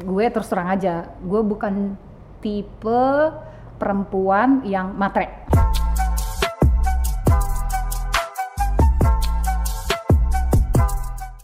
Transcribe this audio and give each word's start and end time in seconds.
gue 0.00 0.24
terus 0.32 0.48
terang 0.48 0.72
aja, 0.72 1.12
gue 1.20 1.40
bukan 1.44 1.94
tipe 2.40 3.04
perempuan 3.76 4.64
yang 4.64 4.96
matre. 4.96 5.48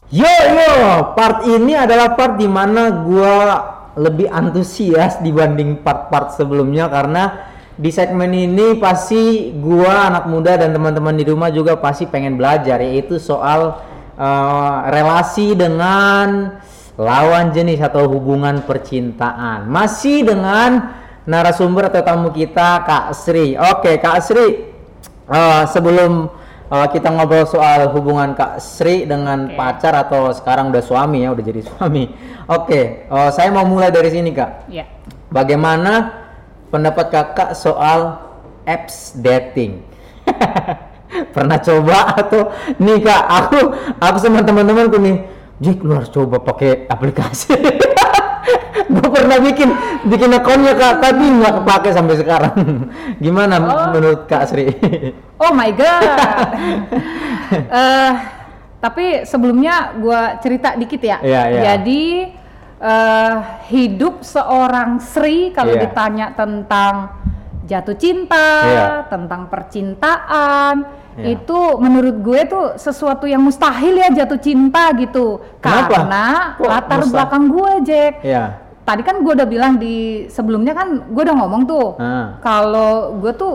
Yo 0.06 0.24
yo, 0.24 1.12
part 1.12 1.44
ini 1.44 1.76
adalah 1.76 2.16
part 2.16 2.40
di 2.40 2.48
mana 2.48 3.04
gua 3.04 3.36
lebih 3.98 4.30
antusias 4.32 5.20
dibanding 5.20 5.84
part-part 5.84 6.32
sebelumnya 6.32 6.88
karena 6.88 7.52
di 7.76 7.92
segmen 7.92 8.32
ini 8.32 8.80
pasti 8.80 9.52
gua 9.58 10.08
anak 10.08 10.24
muda 10.30 10.56
dan 10.56 10.72
teman-teman 10.72 11.12
di 11.12 11.24
rumah 11.26 11.52
juga 11.52 11.76
pasti 11.76 12.08
pengen 12.08 12.40
belajar 12.40 12.80
yaitu 12.80 13.20
soal 13.20 13.82
uh, 14.16 14.76
relasi 14.88 15.52
dengan 15.52 16.56
lawan 16.96 17.52
jenis 17.52 17.80
atau 17.80 18.08
hubungan 18.08 18.64
percintaan. 18.64 19.68
Masih 19.68 20.24
dengan 20.24 20.96
narasumber 21.28 21.92
atau 21.92 22.00
tamu 22.00 22.32
kita 22.32 22.82
Kak 22.84 23.06
Sri. 23.12 23.54
Oke, 23.56 24.00
Kak 24.00 24.24
Sri. 24.24 24.72
uh, 25.26 25.66
sebelum 25.66 26.30
uh, 26.70 26.86
kita 26.90 27.10
ngobrol 27.10 27.44
soal 27.44 27.90
hubungan 27.90 28.32
Kak 28.32 28.62
Sri 28.62 29.04
dengan 29.04 29.50
Oke. 29.50 29.58
pacar 29.58 29.94
atau 30.06 30.30
sekarang 30.32 30.70
udah 30.70 30.82
suami 30.82 31.26
ya, 31.26 31.34
udah 31.34 31.44
jadi 31.44 31.60
suami. 31.66 32.08
Oke, 32.46 33.10
uh, 33.10 33.30
saya 33.34 33.50
mau 33.50 33.66
mulai 33.66 33.90
dari 33.90 34.10
sini 34.10 34.30
Kak. 34.30 34.70
Ya. 34.70 34.86
Bagaimana 35.28 36.14
pendapat 36.70 37.10
Kakak 37.10 37.58
soal 37.58 38.22
apps 38.62 39.18
dating? 39.18 39.82
Pernah 41.34 41.58
coba 41.62 42.18
atau 42.18 42.50
nih 42.78 42.98
Kak, 43.02 43.22
aku 43.26 43.58
aku 43.98 44.16
sama 44.22 44.42
teman-temanku 44.46 44.98
nih, 44.98 45.16
Jik 45.56 45.80
lu 45.80 45.96
harus 45.96 46.12
coba 46.12 46.36
pakai 46.38 46.84
aplikasi. 46.86 47.56
gue 48.92 49.08
pernah 49.10 49.40
bikin 49.40 49.72
bikin 50.06 50.30
akunnya 50.30 50.76
Kak, 50.76 51.00
tapi 51.00 51.24
nggak 51.26 51.54
kepake 51.62 51.88
sampai 51.90 52.14
sekarang. 52.16 52.54
Gimana 53.24 53.56
Oh. 53.58 53.88
menurut 53.90 54.28
Kak 54.28 54.48
Sri? 54.48 54.68
Oh 55.36 55.52
my 55.52 55.68
god. 55.68 56.00
Eh, 57.52 58.12
tapi 58.80 59.28
sebelumnya 59.28 59.92
gue 59.92 60.20
cerita 60.40 60.72
dikit 60.72 60.96
ya. 60.96 61.20
Iya, 61.20 61.42
iya. 61.46 61.60
Jadi 61.60 62.04
eh, 62.76 63.34
hidup 63.68 64.20
seorang 64.20 64.96
Sri 64.96 65.52
kalau 65.52 65.76
Iya. 65.76 65.82
ditanya 65.84 66.26
tentang 66.32 67.12
jatuh 67.64 67.96
cinta, 67.96 68.48
Iya. 68.64 68.88
tentang 69.08 69.52
percintaan, 69.52 70.74
Iya. 71.16 71.32
itu 71.34 71.58
menurut 71.76 72.16
gue 72.18 72.40
tuh 72.44 72.64
sesuatu 72.76 73.24
yang 73.24 73.40
mustahil 73.40 73.96
ya 73.96 74.12
jatuh 74.14 74.36
cinta 74.36 74.92
gitu. 74.94 75.40
Kenapa? 75.58 75.88
Karena 75.96 76.24
Kok 76.54 76.66
latar 76.66 76.98
mustahil? 77.00 77.12
belakang 77.12 77.44
gue, 77.48 77.72
Jack. 77.82 78.12
Iya. 78.20 78.44
Tadi 78.84 79.02
kan 79.02 79.16
gue 79.18 79.32
udah 79.32 79.48
bilang 79.48 79.72
di 79.76 79.96
sebelumnya 80.28 80.70
kan 80.70 81.10
gue 81.10 81.22
udah 81.24 81.36
ngomong 81.36 81.62
tuh 81.64 81.86
Ah. 81.96 82.38
kalau 82.38 83.16
gue 83.18 83.32
tuh 83.32 83.54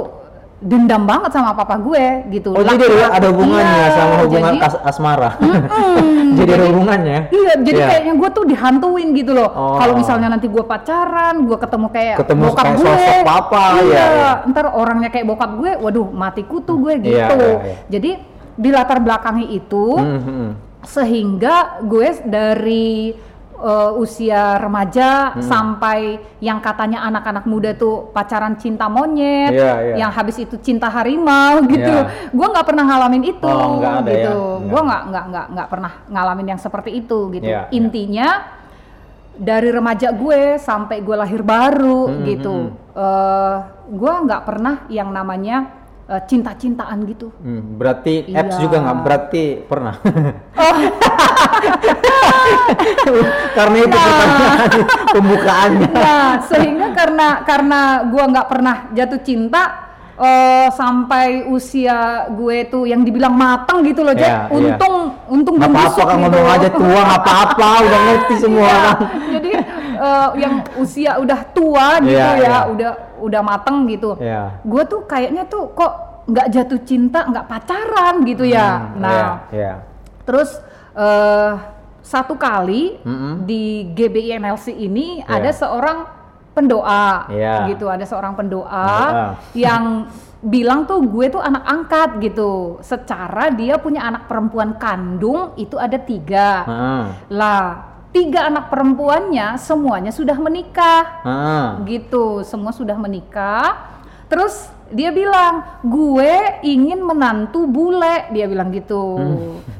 dendam 0.62 1.10
banget 1.10 1.34
sama 1.34 1.58
papa 1.58 1.74
gue 1.76 2.06
gitu. 2.30 2.54
Oh 2.54 2.62
Lah- 2.62 2.78
jadi 2.78 2.86
ada- 2.86 3.18
ada 3.18 3.28
hubungannya 3.34 3.82
Iya, 3.82 3.90
sama 3.92 4.16
hubungan 4.22 4.54
jadi, 4.54 4.60
as- 4.62 4.82
asmara. 4.86 5.32
Mm-mm, 5.42 5.98
jadi 6.38 6.52
ada 6.54 6.66
hubungannya. 6.70 7.20
Iya, 7.28 7.54
jadi 7.60 7.80
Iya. 7.82 7.88
kayaknya 7.90 8.14
gue 8.14 8.30
tuh 8.30 8.46
dihantuin 8.46 9.08
gitu 9.12 9.32
loh. 9.34 9.50
Oh. 9.50 9.76
Kalau 9.76 9.98
misalnya 9.98 10.30
nanti 10.30 10.46
gue 10.46 10.62
pacaran, 10.62 11.36
gue 11.44 11.58
ketemu 11.58 11.88
kayak 11.90 12.16
Ketemu 12.22 12.42
bokap 12.46 12.62
kayak 12.62 12.76
gue, 12.78 12.86
sosok 12.86 13.18
papa, 13.26 13.64
iya, 13.74 13.82
iya, 13.82 14.06
iya. 14.08 14.32
ntar 14.46 14.66
orangnya 14.70 15.10
kayak 15.10 15.26
bokap 15.26 15.52
gue, 15.58 15.72
waduh 15.76 16.08
mati 16.08 16.46
kutu 16.46 16.78
gue 16.80 16.94
Iya, 16.96 17.02
gitu. 17.02 17.42
iya, 17.42 17.58
iya. 17.60 17.76
Jadi 17.90 18.12
di 18.54 18.70
latar 18.70 19.02
belakangi 19.02 19.46
itu 19.50 19.98
hmm, 19.98 20.22
hmm. 20.22 20.50
sehingga 20.86 21.56
gue 21.82 22.08
dari 22.22 23.18
uh, 23.62 23.94
usia 23.96 24.58
remaja 24.58 25.38
Hmm. 25.38 25.46
sampai 25.46 26.00
yang 26.42 26.58
katanya 26.60 27.06
anak-anak 27.06 27.46
muda 27.46 27.72
tuh 27.72 28.10
pacaran 28.10 28.58
cinta 28.58 28.90
monyet, 28.90 29.54
Iya, 29.54 29.74
iya. 29.94 29.96
yang 30.02 30.12
habis 30.12 30.42
itu 30.42 30.58
cinta 30.58 30.90
harimau 30.90 31.62
gitu. 31.72 31.86
Iya. 31.86 32.34
Gue 32.34 32.48
nggak 32.50 32.66
pernah 32.66 32.84
ngalamin 32.84 33.24
itu, 33.24 33.46
Oh, 33.46 33.78
ada 33.80 34.02
ya? 34.04 34.14
gitu. 34.26 34.38
Nggak. 34.60 34.68
Gue 34.68 34.82
nggak 34.82 35.02
nggak 35.08 35.26
nggak 35.30 35.46
nggak 35.54 35.68
pernah 35.70 35.92
ngalamin 36.10 36.48
yang 36.52 36.60
seperti 36.60 36.90
itu 36.98 37.20
gitu. 37.32 37.46
Iya, 37.46 37.70
iya. 37.70 37.78
Intinya 37.78 38.28
dari 39.32 39.70
remaja 39.72 40.12
gue 40.12 40.60
sampai 40.60 41.00
gue 41.02 41.16
lahir 41.16 41.42
baru 41.42 42.12
Hmm, 42.12 42.22
gitu, 42.28 42.56
hmm, 42.68 43.00
eh 43.00 43.56
gue 43.90 44.14
nggak 44.28 44.42
pernah 44.44 44.76
yang 44.92 45.10
namanya 45.10 45.81
eh, 46.12 46.22
cinta-cintaan 46.22 47.00
gitu. 47.06 47.32
Hmm, 47.38 47.76
berarti 47.76 48.28
apps 48.30 48.56
Iya. 48.56 48.62
juga 48.62 48.76
nggak 48.80 48.98
berarti 49.02 49.44
pernah. 49.64 49.96
Oh. 50.54 50.76
Karena 53.52 53.78
itu 53.80 53.90
Nah. 53.92 54.04
pertanyaan 54.04 54.70
pembukaannya. 55.10 55.90
Nah, 55.92 56.30
sehingga 56.44 56.88
karena 56.92 57.28
karena 57.44 57.80
gua 58.08 58.24
nggak 58.28 58.48
pernah 58.48 58.76
jatuh 58.92 59.22
cinta 59.22 59.64
eh, 60.14 60.70
sampai 60.70 61.50
usia 61.50 62.30
gue 62.30 62.70
tuh 62.70 62.86
yang 62.86 63.02
dibilang 63.02 63.34
mateng 63.34 63.82
gitu 63.82 64.06
loh, 64.06 64.14
Jack. 64.14 64.54
Untung 64.54 65.18
untung 65.28 65.56
Nggak 65.58 65.66
belum 65.66 65.82
apa-apa 65.82 65.98
kan 65.98 66.14
gitu. 66.14 66.22
ngomong 66.22 66.46
aja 66.48 66.70
tua 66.70 67.02
apa-apa 67.10 67.70
udah 67.82 68.00
ngerti 68.06 68.36
semua 68.38 68.62
Iya, 68.62 68.76
orang. 68.78 69.00
Jadi 69.34 69.48
eh, 70.02 70.30
yang 70.42 70.54
usia 70.76 71.16
udah 71.16 71.40
tua 71.54 72.02
gitu 72.02 72.18
Iya, 72.18 72.42
ya, 72.42 72.42
iya. 72.42 72.60
udah 72.66 72.92
udah 73.22 73.42
mateng 73.42 73.86
gitu. 73.86 74.18
Iya. 74.18 74.58
Gue 74.66 74.82
tuh 74.84 75.06
kayaknya 75.06 75.46
tuh 75.46 75.70
kok 75.72 75.94
nggak 76.26 76.48
jatuh 76.50 76.80
cinta, 76.82 77.26
nggak 77.26 77.46
pacaran 77.46 78.16
gitu 78.26 78.44
ya. 78.44 78.70
Hmm, 78.90 78.98
nah, 78.98 79.14
iya, 79.14 79.30
iya. 79.54 79.74
Terus 80.26 80.50
eh 80.92 81.52
satu 82.02 82.34
kali 82.36 82.98
Mm-mm. 83.02 83.46
di 83.46 83.88
GBI 83.90 84.36
NLC 84.36 84.74
ini 84.74 85.22
Iya. 85.22 85.32
ada 85.32 85.52
seorang 85.52 85.98
pendoa, 86.52 87.30
Iya. 87.30 87.72
gitu. 87.72 87.88
Ada 87.88 88.04
seorang 88.04 88.34
pendoa 88.36 88.68
Pendoa. 88.68 89.30
yang 89.56 89.84
bilang 90.42 90.84
tuh 90.84 91.00
gue 91.06 91.30
tuh 91.30 91.40
anak 91.40 91.64
angkat 91.64 92.10
gitu. 92.20 92.82
Secara 92.82 93.54
dia 93.54 93.78
punya 93.78 94.04
anak 94.04 94.26
perempuan 94.26 94.76
kandung 94.76 95.54
itu 95.56 95.78
ada 95.78 95.96
tiga. 95.96 96.66
Heeh. 96.66 97.04
Lah 97.30 97.91
tiga 98.12 98.46
anak 98.46 98.68
perempuannya 98.68 99.56
semuanya 99.56 100.12
sudah 100.12 100.36
menikah 100.36 101.24
Heeh. 101.24 101.68
gitu 101.90 102.44
semua 102.44 102.72
sudah 102.72 102.96
menikah 102.96 103.88
terus 104.28 104.68
dia 104.90 105.08
bilang 105.10 105.64
gue 105.82 106.34
ingin 106.62 107.00
menantu 107.00 107.64
bule 107.64 108.28
dia 108.30 108.46
bilang 108.46 108.68
gitu 108.70 109.16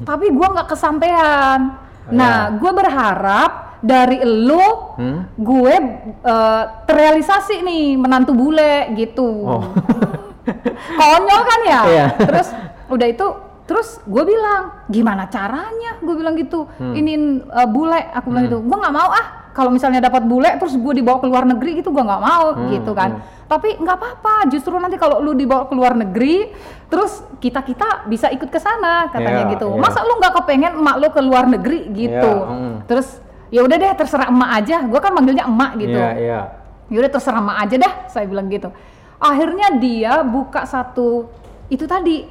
tapi 0.02 0.28
gue 0.28 0.46
nggak 0.48 0.68
kesampaian 0.68 1.76
nah 2.08 2.48
Ya. 2.48 2.56
gue 2.56 2.72
berharap 2.72 3.52
dari 3.78 4.18
elo 4.18 4.96
Hmm? 4.96 5.28
gue 5.34 5.74
eh, 6.22 6.62
terrealisasi 6.84 7.60
nih 7.60 7.84
menantu 7.94 8.32
bule 8.32 8.92
gitu 8.94 9.28
Oh. 9.44 9.62
konyol 10.98 11.40
kan 11.42 11.60
ya 11.62 11.80
Iya. 11.84 12.06
terus 12.18 12.48
udah 12.88 13.06
itu 13.06 13.26
terus 13.72 14.04
gue 14.04 14.20
bilang 14.22 14.84
gimana 14.86 15.24
caranya? 15.26 15.96
Gue 15.98 16.12
bilang 16.12 16.36
gitu. 16.36 16.68
Hmm. 16.76 16.92
ini 16.92 17.40
uh, 17.42 17.64
bule 17.64 17.96
aku 18.12 18.28
bilang 18.28 18.44
gitu. 18.46 18.60
Gue 18.60 18.76
nggak 18.76 18.92
mau 18.92 19.08
ah. 19.08 19.40
Kalau 19.52 19.68
misalnya 19.68 20.00
dapat 20.00 20.24
bule 20.24 20.48
terus 20.56 20.72
gue 20.72 20.92
dibawa 20.94 21.20
ke 21.20 21.28
luar 21.28 21.44
negeri 21.44 21.80
gitu 21.80 21.88
gue 21.88 22.00
nggak 22.00 22.22
mau 22.22 22.52
Hmm, 22.52 22.68
gitu 22.68 22.92
kan. 22.92 23.16
hmm. 23.16 23.48
tapi 23.48 23.68
nggak 23.76 23.96
apa-apa. 23.96 24.34
Justru 24.48 24.76
nanti 24.76 24.96
kalau 24.96 25.20
lu 25.20 25.32
dibawa 25.32 25.64
ke 25.64 25.72
luar 25.72 25.92
negeri 25.92 26.52
terus 26.88 27.24
kita 27.36 27.60
kita 27.60 28.04
bisa 28.04 28.28
ikut 28.28 28.48
ke 28.48 28.56
sana 28.56 29.08
katanya 29.08 29.48
Iya, 29.48 29.52
gitu. 29.56 29.68
iya. 29.72 29.80
masa 29.80 30.04
lu 30.04 30.20
nggak 30.20 30.32
kepengen 30.36 30.72
emak 30.76 30.96
lu 31.00 31.08
ke 31.08 31.20
luar 31.20 31.44
negeri 31.48 31.88
gitu? 31.90 32.32
Iya, 32.44 32.52
hmm. 32.52 32.74
terus 32.84 33.08
ya 33.48 33.60
udah 33.60 33.76
deh 33.76 33.92
terserah 33.92 34.28
emak 34.28 34.50
aja. 34.56 34.76
Gue 34.84 35.00
kan 35.00 35.12
manggilnya 35.12 35.44
emak 35.44 35.72
gitu. 35.76 36.00
Iya, 36.00 36.10
iya. 36.16 36.40
yaudah 36.88 37.08
terserah 37.08 37.40
emak 37.40 37.56
aja 37.64 37.76
dah 37.80 37.92
saya 38.08 38.24
bilang 38.24 38.48
gitu. 38.48 38.68
Akhirnya 39.16 39.68
dia 39.76 40.20
buka 40.20 40.64
satu 40.64 41.28
itu 41.68 41.84
tadi 41.84 42.24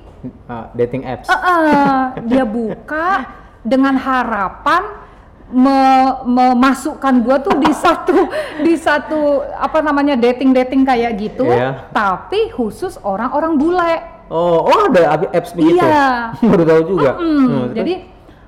Ah, 0.46 0.70
dating 0.72 1.02
apps. 1.02 1.26
Eh, 1.26 1.34
eh, 1.34 1.98
dia 2.26 2.44
buka 2.44 3.26
dengan 3.60 3.94
harapan 3.94 4.86
me- 5.48 6.18
memasukkan 6.24 7.14
gua 7.20 7.38
tuh 7.38 7.58
di 7.58 7.72
satu 7.72 8.30
di 8.60 8.74
satu 8.76 9.20
apa 9.52 9.82
namanya 9.82 10.16
dating 10.16 10.50
dating 10.52 10.82
kayak 10.82 11.18
gitu 11.18 11.44
Iya. 11.44 11.90
tapi 11.90 12.50
khusus 12.50 12.96
orang-orang 12.98 13.56
bule 13.56 13.94
Oh, 14.30 14.64
oh 14.64 14.88
ada 14.88 15.12
apps 15.28 15.52
begitu. 15.52 15.76
Iya. 15.76 16.32
Baru 16.50 16.64
tahu 16.64 16.82
juga. 16.88 17.20
Mm, 17.20 17.28
Hmm, 17.28 17.44
terus? 17.44 17.72
jadi 17.76 17.94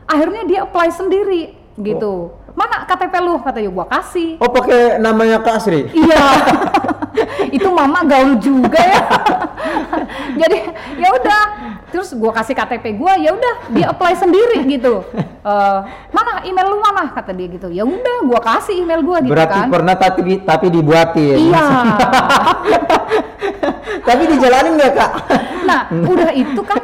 akhirnya 0.05 0.41
dia 0.45 0.59
apply 0.63 0.87
sendiri 0.89 1.41
gitu 1.75 2.31
mana 2.53 2.85
KTP 2.85 3.13
lu 3.17 3.41
katanya 3.41 3.67
gua 3.67 3.85
kasih 3.89 4.37
Oh, 4.37 4.47
pakai 4.47 4.95
namanya 4.97 5.41
Kak 5.41 5.57
Sri. 5.59 5.89
Iya. 5.89 6.23
itu 7.53 7.69
mama 7.69 8.01
gaul 8.01 8.41
juga 8.41 8.81
ya. 8.81 9.01
Jadi 10.41 10.57
ya 10.97 11.09
udah, 11.13 11.41
terus 11.93 12.17
gua 12.17 12.33
kasih 12.33 12.57
KTP 12.57 12.97
gua, 12.97 13.13
ya 13.21 13.29
udah 13.37 13.53
dia 13.69 13.85
apply 13.93 14.17
sendiri 14.17 14.65
gitu. 14.65 15.05
Eh, 15.13 15.79
mana 16.09 16.41
email 16.49 16.73
lu 16.73 16.81
mana 16.81 17.13
kata 17.13 17.29
dia 17.31 17.47
gitu. 17.53 17.69
Ya 17.69 17.85
udah, 17.85 18.25
gua 18.25 18.41
kasih 18.41 18.81
email 18.81 19.05
gua 19.05 19.21
gitu 19.21 19.31
Berarti 19.31 19.59
kan. 19.61 19.69
pernah 19.69 19.93
tapi 19.93 20.41
tapi 20.41 20.67
dibuatin. 20.73 21.37
Iya. 21.53 21.65
tapi 24.09 24.23
dijalanin 24.33 24.73
nggak 24.73 24.93
kak? 24.97 25.11
Nah, 25.69 25.81
udah 25.93 26.31
itu 26.33 26.61
kan 26.65 26.81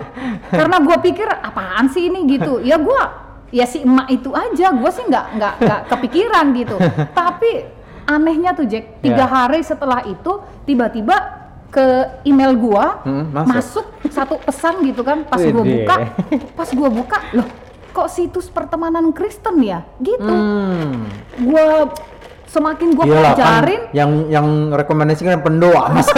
karena 0.54 0.78
gua 0.86 0.98
pikir 1.02 1.26
apaan 1.26 1.90
sih 1.90 2.14
ini 2.14 2.30
gitu. 2.30 2.62
Ya 2.62 2.78
gua 2.78 3.30
ya 3.50 3.66
si 3.66 3.82
emak 3.82 4.08
itu 4.14 4.30
aja 4.30 4.70
gue 4.70 4.92
sih 4.94 5.06
nggak 5.10 5.26
nggak 5.42 5.54
nggak 5.58 5.82
kepikiran 5.90 6.46
gitu 6.54 6.78
tapi 7.18 7.66
anehnya 8.10 8.52
tuh 8.52 8.66
Jack 8.66 9.00
tiga 9.00 9.22
Ya. 9.22 9.30
hari 9.30 9.62
setelah 9.62 10.02
itu 10.04 10.32
tiba-tiba 10.66 11.14
ke 11.70 11.86
email 12.24 12.58
gua 12.58 13.06
Hmm, 13.06 13.30
masuk. 13.30 13.54
masuk. 13.54 13.86
satu 14.10 14.36
pesan 14.40 14.82
gitu 14.82 15.02
kan 15.02 15.22
pas 15.24 15.38
gua 15.40 15.62
buka 15.62 15.96
pas 16.58 16.70
gua 16.72 16.90
buka 16.90 17.18
loh 17.32 17.46
kok 17.90 18.10
situs 18.10 18.50
pertemanan 18.50 19.14
Kristen 19.14 19.62
ya 19.62 19.86
gitu 20.00 20.26
Hmm. 20.26 21.06
gua 21.40 21.94
semakin 22.46 22.88
gua 22.92 23.06
Iyalah, 23.06 23.22
kan 23.22 23.30
pelajarin 23.38 23.82
yang 23.94 24.12
yang 24.28 24.48
rekomendasi 24.72 25.22
kan 25.22 25.40
pendoa 25.40 25.94
mas. 25.94 26.10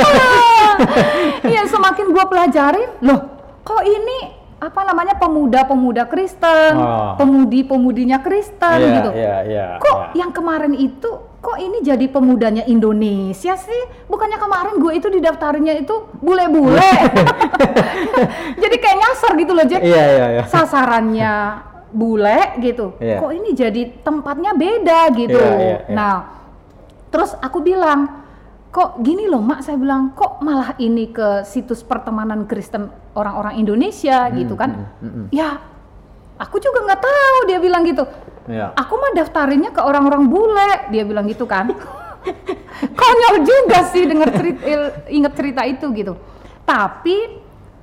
iya 1.43 1.67
semakin 1.67 2.09
gua 2.09 2.25
pelajarin 2.25 2.87
loh 3.01 3.19
kok 3.61 3.83
ini 3.83 4.39
apa 4.57 4.81
namanya 4.83 5.17
pemuda-pemuda 5.17 6.05
Kristen 6.05 6.73
Oh. 6.73 7.17
pemudi-pemudinya 7.17 8.21
Kristen 8.21 8.77
Iya, 8.77 8.93
gitu 8.95 9.09
iya, 9.11 9.35
iya, 9.43 9.65
kok 9.77 10.13
iya. 10.13 10.23
yang 10.23 10.31
kemarin 10.31 10.71
itu 10.71 11.11
kok 11.41 11.57
ini 11.57 11.81
jadi 11.81 12.05
pemudanya 12.05 12.63
Indonesia 12.69 13.57
sih? 13.57 13.81
Bukannya 14.05 14.37
kemarin 14.37 14.77
gue 14.77 14.93
itu 14.93 15.07
didaftarinnya 15.09 15.73
itu 15.81 16.13
bule-bule? 16.21 16.93
Jadi 18.61 18.75
kayak 18.77 18.97
nyasar 19.01 19.31
gitu 19.41 19.51
loh 19.57 19.65
Jack 19.65 19.81
Iya 19.81 20.05
iya 20.05 20.27
iya. 20.37 20.43
sasarannya 20.45 21.33
bule 21.91 22.61
gitu. 22.61 22.95
Iya. 23.03 23.19
kok 23.19 23.31
ini 23.35 23.51
jadi 23.51 23.81
tempatnya 23.99 24.55
beda 24.55 25.11
gitu? 25.11 25.35
Iya, 25.35 25.51
iya, 25.59 25.77
iya. 25.83 25.91
nah 25.91 26.15
terus 27.11 27.35
aku 27.35 27.59
bilang 27.59 28.23
kok 28.71 29.03
gini 29.03 29.27
loh 29.27 29.43
mak? 29.43 29.59
Saya 29.59 29.75
bilang 29.75 30.15
kok 30.15 30.39
malah 30.39 30.77
ini 30.79 31.11
ke 31.11 31.43
situs 31.43 31.83
pertemanan 31.83 32.47
Kristen 32.47 32.87
orang-orang 33.11 33.59
Indonesia? 33.59 34.31
Gitu 34.31 34.55
kan. 34.55 34.71
hmm, 34.71 35.03
hmm, 35.03 35.11
hmm. 35.11 35.25
ya 35.35 35.59
aku 36.39 36.57
juga 36.57 36.79
nggak 36.89 37.01
tahu 37.03 37.37
dia 37.45 37.59
bilang 37.61 37.83
gitu 37.85 38.01
Iya. 38.51 38.75
aku 38.75 38.93
mah 38.99 39.11
daftarinnya 39.15 39.71
ke 39.71 39.79
orang-orang 39.79 40.27
bule 40.27 40.91
dia 40.91 41.07
bilang 41.07 41.23
gitu 41.25 41.47
kan 41.47 41.71
konyol 42.99 43.35
juga 43.47 43.87
sih 43.89 44.03
dengar 44.05 44.29
cerita 44.35 44.63
inget 45.07 45.33
cerita 45.33 45.61
itu 45.63 45.85
gitu 45.95 46.13
tapi 46.67 47.17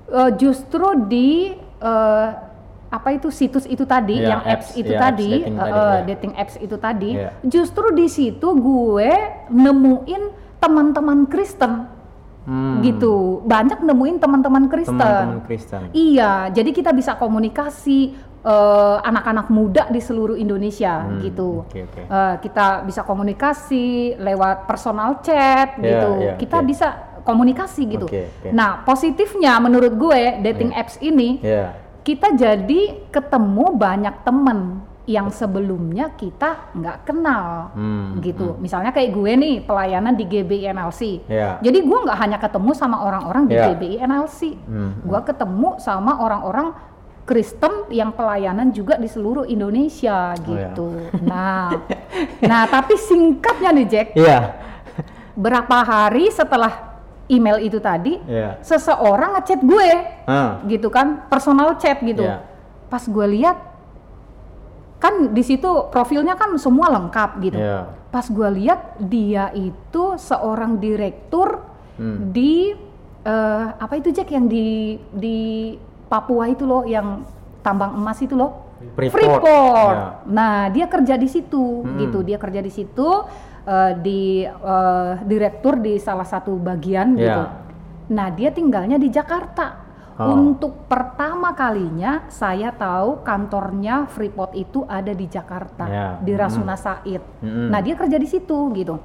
eh, 0.09 0.31
justru 0.37 0.87
di 1.09 1.57
eh, 1.81 2.29
apa 2.89 3.09
itu 3.13 3.29
situs 3.29 3.69
itu 3.69 3.85
tadi 3.85 4.17
Iya, 4.17 4.29
yang 4.33 4.43
apps, 4.49 4.73
apps, 4.73 4.81
itu 4.81 4.93
iya, 4.97 5.01
tadi, 5.01 5.29
apps 5.29 5.45
dating 5.45 5.57
eh, 5.57 5.61
tadi, 5.61 5.77
iya. 5.77 6.01
dating 6.09 6.33
apps 6.37 6.55
itu 6.57 6.77
tadi 6.77 7.11
Iya. 7.17 7.31
justru 7.45 7.87
di 7.93 8.07
situ 8.09 8.49
gue 8.49 9.11
nemuin 9.49 10.23
teman-teman 10.61 11.29
Kristen 11.29 11.97
Hmm. 12.49 12.81
gitu 12.81 13.45
banyak 13.45 13.85
nemuin 13.85 14.25
teman-teman 14.25 14.73
Kristen 14.73 14.97
Teman-teman 14.97 15.45
Kristen. 15.45 15.93
Iya, 15.93 16.49
jadi 16.49 16.73
kita 16.73 16.97
bisa 16.97 17.13
komunikasi 17.13 18.17
eh, 18.41 18.97
anak-anak 19.01 19.47
muda 19.49 19.85
di 19.87 19.99
seluruh 19.99 20.35
Indonesia 20.35 21.03
Hmm, 21.03 21.19
gitu. 21.21 21.65
oke, 21.65 21.81
oke. 21.85 22.03
Eh, 22.03 22.35
kita 22.41 22.67
bisa 22.83 23.03
komunikasi 23.03 23.87
lewat 24.17 24.65
personal 24.65 25.19
chat 25.21 25.75
Iya, 25.75 25.83
gitu. 25.83 26.11
iya, 26.21 26.33
kita 26.37 26.59
oke. 26.59 26.67
bisa 26.67 26.89
komunikasi 27.21 27.83
gitu. 27.89 28.07
Oke, 28.07 28.31
oke. 28.31 28.49
Nah, 28.51 28.83
positifnya 28.83 29.59
menurut 29.59 29.93
gue 29.93 30.21
dating 30.41 30.73
apps 30.73 30.97
ini 30.99 31.39
Iya. 31.41 31.75
kita 32.01 32.33
jadi 32.33 32.81
ketemu 33.09 33.75
banyak 33.75 34.23
temen 34.23 34.81
yang 35.05 35.29
sebelumnya 35.29 36.13
kita 36.15 36.69
nggak 36.73 36.99
kenal 37.05 37.73
Hmm, 37.73 38.21
gitu. 38.21 38.57
Misalnya 38.57 38.93
kayak 38.93 39.09
gue 39.11 39.33
nih 39.35 39.55
pelayanan 39.61 40.13
di 40.13 40.25
GBI 40.25 40.69
NLC. 40.69 41.25
Iya. 41.25 41.57
Jadi 41.59 41.79
gue 41.81 41.99
nggak 41.99 42.19
hanya 42.19 42.37
ketemu 42.37 42.71
sama 42.73 43.01
orang-orang 43.03 43.45
di 43.45 43.57
Iya. 43.57 43.73
GBI 43.73 43.97
NLC, 43.99 44.53
Hmm. 44.69 45.01
gue 45.01 45.21
ketemu 45.23 45.81
sama 45.81 46.21
orang-orang 46.21 46.77
Kristen 47.29 47.93
yang 47.93 48.17
pelayanan 48.17 48.73
juga 48.73 48.97
di 48.97 49.05
seluruh 49.05 49.45
Indonesia 49.45 50.33
Oh, 50.33 50.41
gitu. 50.49 50.89
Nah, 51.21 51.77
nah 52.41 52.65
tapi 52.65 52.97
singkatnya 52.97 53.69
nih 53.77 53.87
Jack, 53.87 54.09
Iya. 54.17 54.57
berapa 55.37 55.85
hari 55.85 56.33
setelah 56.33 56.97
email 57.29 57.61
itu 57.61 57.77
tadi, 57.77 58.17
Iya. 58.25 58.57
seseorang 58.65 59.37
ngechat 59.37 59.61
gue, 59.61 59.89
Ah. 60.25 60.65
gitu 60.65 60.89
kan, 60.89 61.29
personal 61.29 61.77
chat 61.77 62.01
gitu. 62.01 62.25
Iya. 62.25 62.41
Pas 62.89 63.05
gue 63.05 63.27
lihat, 63.29 63.61
kan 64.97 65.31
di 65.31 65.45
situ 65.45 65.69
profilnya 65.93 66.33
kan 66.35 66.57
semua 66.57 66.89
lengkap 66.89 67.31
gitu. 67.45 67.61
Iya. 67.61 67.93
Pas 68.09 68.25
gue 68.25 68.49
lihat 68.57 68.97
dia 68.99 69.53
itu 69.53 70.17
seorang 70.17 70.81
direktur 70.81 71.61
Hmm. 72.01 72.33
di 72.33 72.73
eh, 73.19 73.67
apa 73.77 74.01
itu 74.01 74.09
Jack 74.09 74.33
yang 74.33 74.49
di 74.49 74.97
di 75.13 75.77
Papua 76.09 76.49
itu 76.49 76.65
loh 76.65 76.83
yang 76.83 77.23
tambang 77.61 77.93
emas 77.95 78.17
itu 78.19 78.33
loh 78.33 78.65
Freeport. 78.95 79.43
Ya. 79.43 80.23
Nah 80.25 80.55
dia 80.71 80.87
kerja 80.87 81.15
di 81.15 81.27
situ 81.27 81.83
Hmm. 81.83 81.99
gitu 81.99 82.23
dia 82.23 82.39
kerja 82.39 82.59
di 82.59 82.71
situ 82.71 83.09
eh, 83.65 83.93
di 83.99 84.23
eh, 84.43 85.13
direktur 85.23 85.77
di 85.77 85.99
salah 85.99 86.25
satu 86.25 86.57
bagian 86.57 87.13
Ya. 87.13 87.21
gitu. 87.21 87.43
Nah 88.09 88.31
dia 88.31 88.49
tinggalnya 88.49 88.97
di 88.97 89.11
Jakarta. 89.11 89.85
Oh. 90.19 90.35
Untuk 90.35 90.89
pertama 90.89 91.53
kalinya 91.53 92.27
saya 92.27 92.71
tahu 92.71 93.23
kantornya 93.23 94.09
Freeport 94.09 94.51
itu 94.53 94.83
ada 94.83 95.11
di 95.11 95.27
Jakarta 95.27 95.85
Ya. 95.85 96.07
di 96.19 96.33
Hmm. 96.33 96.41
Rasuna 96.41 96.75
Said. 96.75 97.23
Mm-mm. 97.39 97.69
Nah 97.69 97.79
dia 97.79 97.95
kerja 97.95 98.17
di 98.17 98.27
situ 98.27 98.57
gitu. 98.73 98.99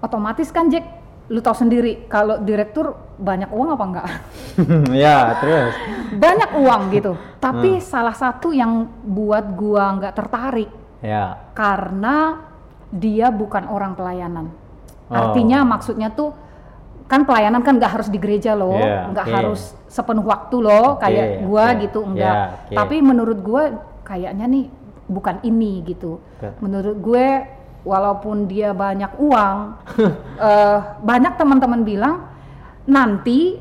Otomatis 0.00 0.50
kan 0.50 0.66
Jack, 0.66 0.84
lu 1.28 1.38
tahu 1.38 1.54
sendiri 1.56 2.08
kalau 2.08 2.40
direktur 2.40 2.98
banyak 3.22 3.50
uang 3.54 3.68
apa 3.72 3.84
enggak? 3.86 4.06
ya 5.06 5.38
terus. 5.38 5.74
banyak 6.12 6.50
uang 6.58 6.82
gitu. 6.90 7.12
Hmm. 7.14 7.22
Tapi 7.38 7.78
salah 7.78 8.12
satu 8.12 8.50
yang 8.50 8.90
buat 9.06 9.54
gua 9.54 9.96
nggak 9.98 10.14
tertarik 10.18 10.70
Ya. 11.02 11.34
karena 11.54 12.38
dia 12.90 13.30
bukan 13.30 13.66
orang 13.66 13.94
pelayanan. 13.94 14.50
Oh. 15.10 15.14
Artinya 15.14 15.62
maksudnya 15.62 16.10
tuh 16.10 16.34
kan 17.10 17.26
pelayanan 17.26 17.60
kan 17.60 17.76
nggak 17.76 17.92
harus 18.00 18.08
di 18.08 18.16
gereja 18.16 18.54
loh, 18.54 18.78
Iya, 18.78 19.10
nggak 19.10 19.26
oke. 19.26 19.34
harus 19.34 19.62
sepenuh 19.86 20.24
waktu 20.24 20.56
loh 20.58 20.96
Oke, 20.96 21.04
kayak 21.06 21.26
gua 21.44 21.64
oke. 21.74 21.80
gitu 21.84 22.00
enggak. 22.06 22.34
Ya, 22.34 22.46
oke. 22.70 22.74
Tapi 22.78 22.96
menurut 23.02 23.38
gua 23.42 23.62
kayaknya 24.02 24.46
nih 24.46 24.64
bukan 25.06 25.36
ini 25.42 25.82
gitu. 25.84 26.18
Oke. 26.38 26.48
Menurut 26.62 26.96
gue 26.98 27.28
walaupun 27.82 28.46
dia 28.46 28.70
banyak 28.72 29.18
uang, 29.18 29.56
eh, 30.48 30.78
banyak 31.02 31.34
teman-teman 31.34 31.82
bilang 31.82 32.14
nanti 32.86 33.58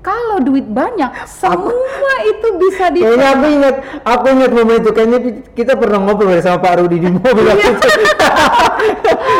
kalau 0.00 0.40
duit 0.40 0.64
banyak 0.64 1.12
semua 1.28 2.14
itu 2.24 2.48
bisa 2.56 2.88
di 2.88 3.04
Kayaknya 3.04 3.28
aku 3.36 3.46
ingat, 3.48 3.74
aku 4.00 4.24
ingat 4.32 4.50
momen 4.52 4.76
itu. 4.80 4.90
Kayaknya 4.92 5.18
kita 5.52 5.72
pernah 5.76 5.98
ngobrol 6.00 6.40
sama 6.40 6.60
Pak 6.60 6.74
Rudi 6.80 6.96
di 7.04 7.08
mobil. 7.12 7.44
itu. 7.52 7.88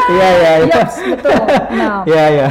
Iya 0.04 0.28
iya 0.36 0.52
iya. 0.60 0.75
Yaps, 0.84 0.96
betul. 1.00 1.36
Nah, 1.76 2.00
Iya 2.05 2.24
iya. 2.29 2.46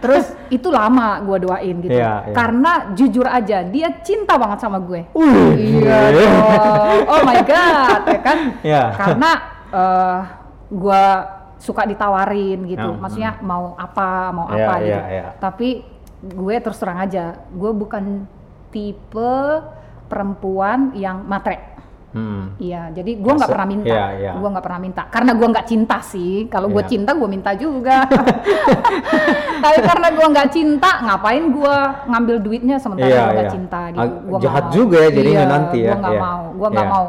terus 0.00 0.24
itu 0.48 0.68
lama 0.72 1.20
gue 1.20 1.36
doain 1.44 1.76
gitu. 1.84 1.92
Iya, 1.92 2.28
iya. 2.28 2.34
Karena 2.36 2.72
jujur 2.96 3.26
aja 3.28 3.60
dia 3.64 3.88
cinta 4.00 4.40
banget 4.40 4.58
sama 4.60 4.80
gue. 4.80 5.04
Wih. 5.12 5.84
Iya 5.84 5.98
dong. 6.16 6.34
Oh 7.08 7.20
my 7.24 7.40
god, 7.44 8.00
ya 8.08 8.20
kan? 8.24 8.38
Iya. 8.64 8.82
Karena 8.96 9.30
eh 9.68 10.20
gua 10.72 11.02
suka 11.60 11.88
ditawarin 11.88 12.60
gitu. 12.68 12.88
Hmm, 12.92 13.00
Maksudnya 13.00 13.40
mau 13.40 13.72
apa, 13.76 14.32
mau 14.32 14.46
Iya, 14.52 14.64
apa 14.64 14.74
gitu. 14.80 14.88
iya, 14.88 15.00
iya. 15.08 15.24
Tapi 15.40 15.68
gue 16.24 16.54
terus 16.60 16.80
terang 16.80 17.00
aja, 17.00 17.36
gue 17.52 17.70
bukan 17.72 18.24
tipe 18.72 19.34
perempuan 20.06 20.92
yang 20.96 21.22
matre. 21.24 21.74
Hmm. 22.14 22.54
Iya, 22.62 22.94
jadi 22.94 23.18
gua 23.18 23.34
nggak 23.34 23.50
pernah 23.50 23.66
minta, 23.66 23.90
iya, 23.90 24.06
iya. 24.14 24.32
gua 24.38 24.54
nggak 24.54 24.62
pernah 24.62 24.80
minta, 24.86 25.02
karena 25.10 25.34
gua 25.34 25.48
nggak 25.50 25.66
cinta 25.66 25.98
sih. 25.98 26.46
Kalau 26.46 26.70
gua 26.70 26.86
Iya. 26.86 26.90
cinta, 26.94 27.10
gua 27.10 27.26
minta 27.26 27.50
juga. 27.58 28.06
Tapi 29.66 29.78
karena 29.82 30.08
gua 30.14 30.26
nggak 30.30 30.48
cinta, 30.54 30.90
ngapain 31.02 31.44
gua 31.50 32.06
ngambil 32.06 32.36
duitnya 32.38 32.76
sementara 32.78 33.10
Iya, 33.10 33.18
gua 33.18 33.32
nggak 33.34 33.48
iya. 33.50 33.54
cinta 33.58 33.80
gitu. 33.90 34.14
Gua 34.30 34.38
jahat 34.38 34.64
mau. 34.64 34.70
juga 34.70 34.96
ya 35.02 35.10
jadinya 35.10 35.42
Iya, 35.42 35.50
nanti 35.50 35.78
ya, 35.82 35.90
Gua 35.90 35.98
nggak 35.98 36.14
iya. 36.14 36.22
mau, 36.22 36.42
gua 36.54 36.68
nggak 36.70 36.86
Iya. 36.86 36.94
mau. 36.94 37.06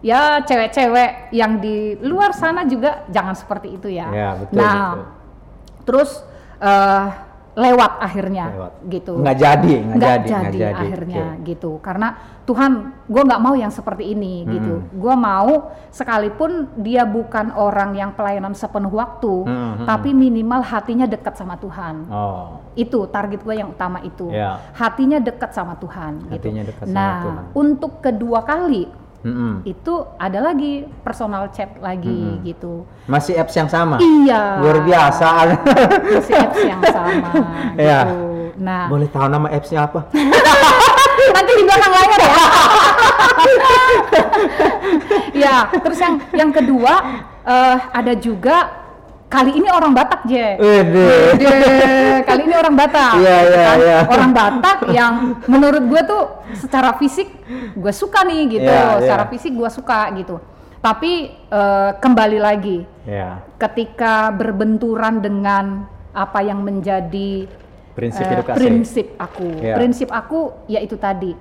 Ya 0.00 0.20
cewek-cewek 0.40 1.10
yang 1.36 1.52
di 1.60 1.76
luar 2.00 2.30
sana 2.32 2.64
juga 2.64 3.04
jangan 3.12 3.36
seperti 3.36 3.76
itu 3.76 3.92
ya. 3.92 4.08
Iya, 4.08 4.30
betul, 4.40 4.56
Nah, 4.56 4.72
betul. 4.72 5.04
terus 5.84 6.10
eh, 6.56 7.04
lewat 7.56 7.92
akhirnya 7.98 8.44
Lewat. 8.52 8.72
gitu 8.86 9.12
Nggak 9.16 9.36
jadi, 9.38 9.74
nggak 9.80 9.96
nggak 9.96 10.18
jadi, 10.20 10.28
nggak 10.30 10.52
jadi. 10.52 10.76
akhirnya 10.76 11.24
Oke. 11.32 11.44
gitu 11.46 11.70
karena 11.80 12.08
Tuhan 12.44 12.72
gue 13.02 13.22
nggak 13.24 13.40
mau 13.40 13.54
yang 13.54 13.70
seperti 13.70 14.04
ini 14.06 14.44
gitu 14.46 14.84
gue 14.92 15.14
mau 15.16 15.72
sekalipun 15.90 16.50
dia 16.76 17.02
bukan 17.02 17.50
orang 17.50 17.90
yang 17.92 18.12
pelayanan 18.12 18.52
sepenuh 18.52 18.92
waktu 18.92 19.34
Hmm, 19.42 19.72
hmm, 19.74 19.86
tapi 19.86 20.12
minimal 20.12 20.60
hatinya 20.60 21.04
dekat 21.04 21.34
sama 21.34 21.56
Tuhan 21.56 22.04
Oh. 22.06 22.60
itu 22.74 23.08
target 23.08 23.40
gue 23.40 23.54
yang 23.54 23.70
utama 23.70 23.98
itu 24.00 24.28
Ya. 24.28 24.60
hatinya 24.72 25.16
dekat 25.18 25.50
sama 25.50 25.74
Tuhan 25.74 26.28
gitu 26.28 26.36
Hatinya 26.36 26.62
dekat 26.62 26.84
sama 26.84 26.94
nah 26.94 27.16
Tuhan. 27.22 27.44
untuk 27.56 27.92
kedua 28.00 28.40
kali 28.42 28.84
Mm-mm. 29.26 29.62
itu 29.64 29.94
ada 30.16 30.40
lagi 30.40 30.86
personal 31.02 31.50
chat 31.50 31.74
lagi 31.78 32.06
Hmm. 32.06 32.40
gitu 32.40 32.86
Masih 33.04 33.34
apps 33.34 33.52
yang 33.52 33.66
sama. 33.66 33.98
iya 33.98 34.56
Luar 34.56 34.78
biasa. 34.80 35.26
masih 36.06 36.34
apps 36.36 36.60
yang 36.62 36.80
sama 36.80 37.28
gitu 37.34 37.42
Iya. 37.76 38.00
nah 38.56 38.86
Boleh 38.86 39.06
tahu 39.06 39.26
nama 39.26 39.46
appsnya 39.48 39.84
apa? 39.84 40.06
nanti 41.34 41.52
di 41.52 41.60
belakang 41.60 41.90
layar 41.90 42.20
ya 42.22 42.34
ya, 45.36 45.54
terus 45.74 45.98
yang 45.98 46.14
yang 46.32 46.50
kedua 46.50 46.92
eh, 47.42 47.76
ada 47.92 48.12
juga 48.14 48.85
kali 49.26 49.58
ini 49.58 49.68
orang 49.68 49.92
Batak, 49.92 50.20
Je. 50.24 50.46
Wede. 50.56 51.06
Kali 52.22 52.40
ini 52.46 52.54
orang 52.54 52.74
Batak. 52.74 53.12
Iya, 53.18 53.36
iya, 53.42 53.62
Kan? 53.62 53.76
iya. 53.82 53.98
Orang 54.06 54.30
Batak 54.32 54.78
yang 54.90 55.14
menurut 55.46 55.82
gue 55.82 56.02
tuh 56.06 56.22
secara 56.54 56.94
fisik 56.96 57.28
gue 57.74 57.92
suka 57.92 58.22
nih 58.22 58.58
gitu. 58.58 58.70
Iya, 58.70 58.80
iya. 58.80 59.00
Secara 59.02 59.24
fisik 59.28 59.52
gue 59.52 59.70
suka 59.70 60.10
gitu. 60.14 60.38
Tapi 60.78 61.12
eh, 61.32 61.90
kembali 61.98 62.38
lagi 62.38 62.78
Ya, 63.06 63.38
ketika 63.54 64.34
berbenturan 64.34 65.22
dengan 65.22 65.86
apa 66.10 66.42
yang 66.42 66.58
menjadi 66.58 67.46
prinsip 67.94 68.26
hidup 68.26 68.46
kasih. 68.46 68.58
prinsip 68.58 69.06
aku. 69.14 69.46
Iya. 69.62 69.74
Prinsip 69.78 70.08
aku 70.10 70.40
yaitu 70.66 70.98
tadi 70.98 71.34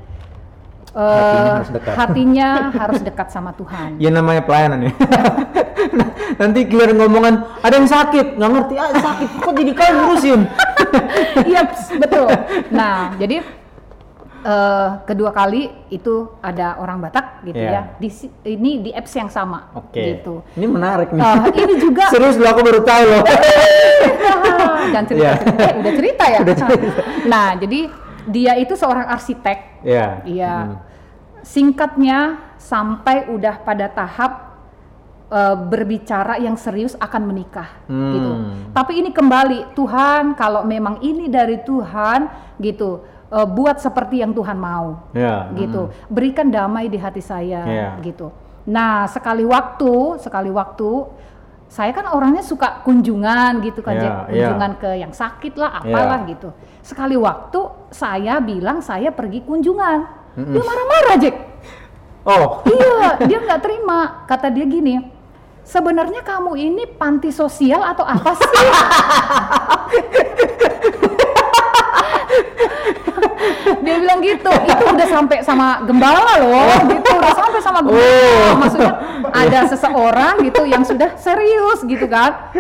Hatinya 0.95 1.51
harus 1.51 1.69
dekat. 1.69 1.93
hatinya 1.93 2.49
harus 2.81 2.99
dekat 3.03 3.27
sama 3.27 3.51
Tuhan. 3.51 3.99
Ya 3.99 4.07
namanya 4.09 4.41
pelayanan 4.41 4.87
ya. 4.87 4.91
Nanti 6.41 6.63
clear 6.65 6.91
ngomongan 6.91 7.59
ada 7.59 7.75
yang 7.75 7.85
sakit, 7.85 8.35
nggak 8.35 8.49
ngerti 8.49 8.73
ah 8.75 8.89
sakit 8.91 9.29
kok 9.37 9.53
jadi 9.53 9.71
kalian 9.71 9.95
ngurusin. 9.99 10.41
Iya 11.45 11.61
betul. 11.99 12.31
Nah 12.71 13.11
jadi 13.19 13.43
eh, 14.41 14.89
kedua 15.03 15.35
kali 15.35 15.67
itu 15.89 16.31
ada 16.39 16.79
orang 16.79 17.03
Batak 17.03 17.43
gitu 17.43 17.59
Iya. 17.59 17.71
ya. 17.71 17.81
Di 17.99 18.09
ini 18.47 18.79
di 18.79 18.91
apps 18.91 19.11
yang 19.11 19.27
sama. 19.27 19.67
Oke. 19.75 19.99
Gitu. 19.99 20.39
Ini 20.55 20.65
menarik 20.65 21.11
nih. 21.11 21.19
Eh, 21.19 21.35
ini 21.59 21.75
juga 21.75 22.07
Serius 22.07 22.39
loh 22.39 22.47
aku 22.47 22.63
baru 22.63 22.79
tahu 22.81 23.03
loh. 23.03 23.23
jangan 24.87 25.05
cerita, 25.05 25.31
cerita. 25.35 25.59
Eh, 25.59 25.73
udah 25.75 25.93
cerita 25.93 26.23
ya. 26.25 26.39
Udah 26.39 26.55
cerita. 26.55 27.01
Nah 27.27 27.47
jadi 27.59 27.79
dia 28.25 28.53
itu 28.55 28.73
seorang 28.73 29.05
arsitek. 29.05 29.74
Iya. 29.85 30.07
Iya. 30.25 30.55
Hmm. 30.57 30.75
Singkatnya 31.45 32.41
sampai 32.57 33.29
udah 33.29 33.61
pada 33.61 33.85
tahap 33.87 34.57
eh, 35.25 35.57
berbicara 35.57 36.37
yang 36.37 36.53
serius 36.53 36.93
akan 36.97 37.21
menikah 37.25 37.69
Hmm. 37.89 38.13
gitu. 38.13 38.31
Tapi 38.73 38.93
ini 39.01 39.09
kembali 39.09 39.73
Tuhan 39.73 40.33
kalau 40.33 40.61
memang 40.61 41.01
ini 41.01 41.25
dari 41.29 41.61
Tuhan 41.61 42.29
gitu 42.57 43.01
eh, 43.29 43.41
buat 43.43 43.81
seperti 43.81 44.21
yang 44.21 44.33
Tuhan 44.33 44.53
mau 44.53 45.01
Iya. 45.13 45.49
gitu. 45.57 45.89
Berikan 46.09 46.49
damai 46.49 46.89
di 46.89 46.97
hati 46.97 47.21
saya 47.21 47.61
Iya. 47.65 47.89
gitu. 48.01 48.29
Nah, 48.65 49.05
sekali 49.05 49.45
waktu, 49.45 50.17
sekali 50.17 50.49
waktu 50.49 50.89
saya 51.65 51.91
kan 51.91 52.07
orangnya 52.07 52.39
suka 52.39 52.81
kunjungan 52.85 53.59
gitu 53.61 53.81
kan, 53.81 53.97
Jack. 53.97 54.13
iya. 54.31 54.47
kunjungan 54.47 54.71
ke 54.79 54.89
yang 54.95 55.11
sakit 55.11 55.53
lah, 55.57 55.81
apalah 55.81 56.23
Iya. 56.23 56.29
gitu. 56.31 56.49
Sekali 56.79 57.17
waktu 57.17 57.59
saya 57.89 58.39
bilang 58.39 58.79
saya 58.79 59.09
pergi 59.09 59.41
kunjungan, 59.43 59.99
Mm-mm. 60.37 60.53
dia 60.53 60.63
marah-marah, 60.63 61.15
Jack. 61.19 61.35
Oh. 62.23 62.61
iya, 62.65 63.17
dia 63.27 63.37
nggak 63.37 63.61
terima. 63.61 64.23
Kata 64.23 64.49
dia 64.49 64.63
gini, 64.63 64.97
sebenarnya 65.61 66.21
kamu 66.21 66.53
ini 66.55 66.83
panti 66.85 67.29
sosial 67.29 67.81
atau 67.81 68.05
apa 68.05 68.31
sih? 68.33 68.49
dia 73.81 73.95
bilang 73.99 74.19
gitu, 74.23 74.51
itu 74.51 74.83
udah 74.85 75.07
sampai 75.07 75.37
sama 75.41 75.81
gembala 75.83 76.39
loh, 76.43 76.75
gitu 76.87 77.09
udah 77.15 77.33
sampai 77.35 77.59
sama 77.59 77.79
gembala. 77.83 78.05
Oh. 78.05 78.49
Maksudnya 78.61 78.93
ada 79.33 79.59
seseorang 79.67 80.33
gitu 80.45 80.61
yang 80.63 80.83
sudah 80.85 81.17
serius 81.17 81.83
gitu 81.83 82.05
kan. 82.05 82.53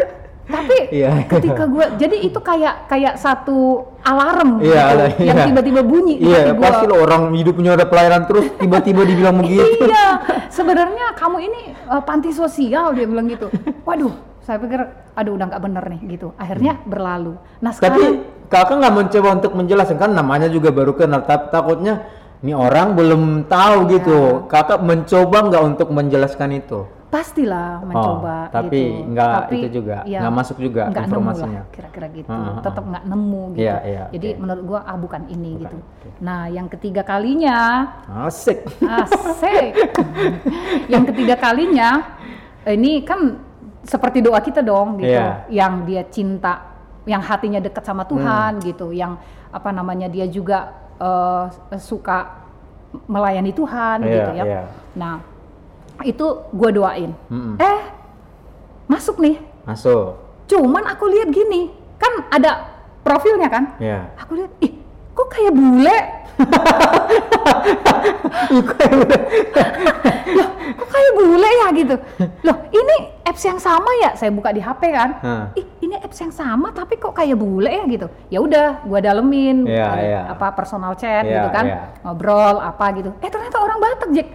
Tapi 0.45 0.93
Iya. 0.93 1.25
ketika 1.25 1.65
gue, 1.65 1.85
jadi 1.97 2.21
itu 2.21 2.37
kayak 2.37 2.85
kayak 2.85 3.17
satu 3.17 3.81
alarm 4.05 4.61
Iya, 4.61 4.77
gitu, 4.77 4.93
lah, 5.01 5.09
yang 5.17 5.37
tiba-tiba 5.49 5.81
bunyi 5.81 6.21
Iya, 6.21 6.37
hati 6.37 6.51
gua. 6.53 6.65
pasti 6.69 6.85
lo 6.85 6.95
orang 7.01 7.33
hidupnya 7.33 7.73
ada 7.73 7.89
pelayanan 7.89 8.29
terus 8.29 8.45
tiba-tiba 8.61 9.01
dibilang 9.09 9.41
begitu. 9.41 9.89
Iya, 9.89 10.21
sebenarnya 10.53 11.17
kamu 11.17 11.37
ini 11.49 11.61
uh, 11.89 11.97
panti 12.05 12.29
sosial 12.29 12.93
dia 12.93 13.09
bilang 13.09 13.25
gitu. 13.25 13.49
Waduh, 13.89 14.13
saya 14.45 14.61
pikir, 14.61 14.85
aduh 15.17 15.33
udah 15.33 15.49
nggak 15.49 15.63
bener 15.65 15.83
nih 15.97 16.01
gitu. 16.13 16.27
Akhirnya 16.37 16.77
berlalu. 16.85 17.41
Nah 17.65 17.73
Hmm. 17.73 17.81
Tapi 17.81 18.01
sekarang, 18.05 18.13
kakak 18.47 18.75
nggak 18.81 18.95
mencoba 18.95 19.29
untuk 19.41 19.53
menjelaskan 19.57 19.97
kan 19.97 20.11
namanya 20.11 20.47
juga 20.51 20.69
baru 20.69 20.93
kenal, 20.93 21.23
tapi 21.25 21.49
takutnya 21.49 22.05
ini 22.45 22.53
orang 22.53 22.93
belum 22.93 23.49
tahu 23.49 23.77
Iya. 23.85 23.91
gitu. 23.99 24.19
Kakak 24.51 24.79
mencoba 24.83 25.37
nggak 25.49 25.63
untuk 25.63 25.87
menjelaskan 25.89 26.49
itu? 26.61 26.85
pastilah 27.15 27.79
mencoba. 27.85 28.51
Oh, 28.51 28.51
tapi 28.51 28.81
gitu. 28.91 29.11
nggak 29.15 29.39
itu 29.55 29.67
juga, 29.79 29.97
nggak 30.03 30.33
masuk 30.35 30.57
juga 30.59 30.81
nggak 30.91 31.05
informasinya. 31.07 31.47
Nemu 31.47 31.63
lah, 31.63 31.73
kira-kira 31.73 32.07
gitu. 32.11 32.27
Hmm, 32.27 32.59
Tetap 32.59 32.83
hmm. 32.83 32.91
nggak 32.91 33.03
nemu 33.07 33.41
gitu. 33.55 33.63
Iya, 33.63 33.77
iya, 33.87 34.03
Jadi 34.11 34.27
oke. 34.27 34.39
menurut 34.43 34.63
gua 34.67 34.79
ah 34.83 34.97
bukan 34.99 35.21
ini 35.31 35.51
Bukan, 35.55 35.63
gitu. 35.63 35.77
Nah 36.19 36.41
yang 36.51 36.67
ketiga 36.67 37.01
kalinya 37.07 37.57
Asik. 38.27 38.59
Asik. 38.83 39.71
yang 40.93 41.03
ketiga 41.07 41.35
kalinya 41.39 41.89
ini 42.67 43.05
kan 43.07 43.39
seperti 43.85 44.19
doa 44.19 44.43
kita 44.43 44.59
dong 44.59 44.99
gitu. 44.99 45.15
Iya. 45.15 45.47
Yang 45.47 45.73
dia 45.87 46.03
cinta, 46.11 46.53
yang 47.05 47.21
hatinya 47.21 47.57
dekat 47.57 47.81
sama 47.81 48.03
Tuhan 48.03 48.57
Hmm. 48.57 48.65
gitu, 48.65 48.89
yang 48.89 49.17
apa 49.49 49.69
namanya 49.69 50.05
dia 50.05 50.25
juga 50.25 50.73
eh, 50.95 51.45
suka 51.75 52.47
melayani 53.05 53.51
Tuhan 53.51 53.99
Iya, 53.99 54.09
gitu 54.09 54.31
ya. 54.31 54.43
iya. 54.47 54.61
Nah, 54.95 55.15
itu 56.01 56.23
gue 56.49 56.69
doain. 56.71 57.11
Mm-mm. 57.27 57.59
Eh, 57.59 57.79
masuk 58.87 59.19
nih. 59.19 59.35
Masuk. 59.67 60.15
Cuman 60.47 60.87
aku 60.87 61.11
lihat 61.11 61.27
gini, 61.29 61.75
kan 61.99 62.23
ada 62.31 62.71
profilnya 63.03 63.51
kan? 63.51 63.75
Ya. 63.75 64.07
Aku 64.15 64.39
lihat, 64.39 64.51
ih, 64.63 64.71
kok 65.15 65.27
kayak 65.27 65.51
bule? 65.51 65.97
Loh, 70.35 70.49
kok 70.79 70.87
kayak 70.89 71.11
bule 71.15 71.49
ya 71.49 71.67
gitu? 71.75 71.95
Loh, 72.43 72.57
ini 72.71 72.95
apps 73.23 73.43
yang 73.43 73.59
sama 73.59 73.87
ya? 74.01 74.15
Saya 74.15 74.31
buka 74.31 74.51
di 74.51 74.61
HP 74.61 74.81
kan. 74.91 75.09
Hah. 75.21 75.43
Ih, 75.55 75.65
ini 75.85 75.95
apps 76.01 76.17
yang 76.17 76.33
sama 76.33 76.73
tapi 76.73 76.97
kok 76.97 77.13
kayak 77.13 77.37
bule 77.37 77.69
ya 77.69 77.85
gitu. 77.85 78.07
Ya 78.27 78.39
udah, 78.41 78.81
gua 78.83 78.99
dalemin 78.99 79.69
Iya, 79.69 79.85
ada 79.85 80.01
iya. 80.01 80.21
apa 80.33 80.49
personal 80.51 80.97
chat 80.97 81.21
Iya, 81.23 81.33
gitu 81.37 81.49
kan. 81.53 81.65
iya. 81.65 81.79
Ngobrol 82.01 82.55
apa 82.57 82.85
gitu. 82.97 83.09
Eh, 83.21 83.29
ternyata 83.29 83.57
orang 83.61 83.77
Batak, 83.77 84.09
Jack. 84.11 84.27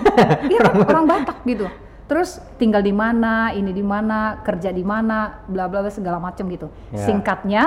Iya, 0.52 0.58
kan? 0.60 0.74
orang 0.84 1.06
Batak 1.08 1.38
gitu. 1.42 1.66
Terus 2.08 2.40
tinggal 2.56 2.80
di 2.80 2.92
mana, 2.92 3.52
ini 3.52 3.72
di 3.72 3.84
mana, 3.84 4.40
kerja 4.40 4.72
di 4.72 4.80
mana, 4.80 5.44
bla 5.44 5.68
bla 5.68 5.80
bla 5.80 5.90
segala 5.90 6.16
macem 6.16 6.44
gitu. 6.48 6.68
Iya. 6.88 7.04
Singkatnya, 7.04 7.62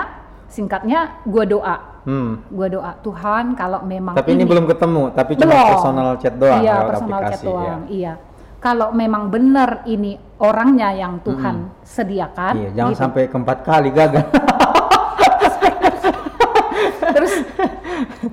singkatnya 0.47 0.99
gua 1.25 1.45
doa. 1.45 1.77
Hmm. 2.01 2.41
Gua 2.49 2.65
doa 2.65 2.97
Tuhan 2.97 3.53
kalau 3.53 3.85
memang 3.85 4.17
Tapi 4.17 4.33
ini 4.33 4.41
belum 4.41 4.65
ketemu, 4.65 5.13
tapi 5.13 5.37
cuma 5.37 5.53
belum. 5.53 5.69
personal 5.77 6.07
chat 6.17 6.33
doang 6.33 6.61
Iya, 6.61 6.75
personal 6.85 7.19
aplikasi. 7.19 7.31
chat 7.33 7.41
doang. 7.45 7.79
Iya. 7.87 8.13
Kalau 8.61 8.93
memang 8.93 9.33
benar 9.33 9.81
ini 9.89 10.13
orangnya 10.37 10.93
yang 10.93 11.17
Tuhan 11.25 11.81
sediakan, 11.81 12.53
Iya, 12.53 12.69
jangan 12.77 12.93
gitu. 12.93 13.01
sampai 13.01 13.21
keempat 13.25 13.57
kali 13.65 13.89
gagal. 13.89 14.21
Terus 17.17 17.33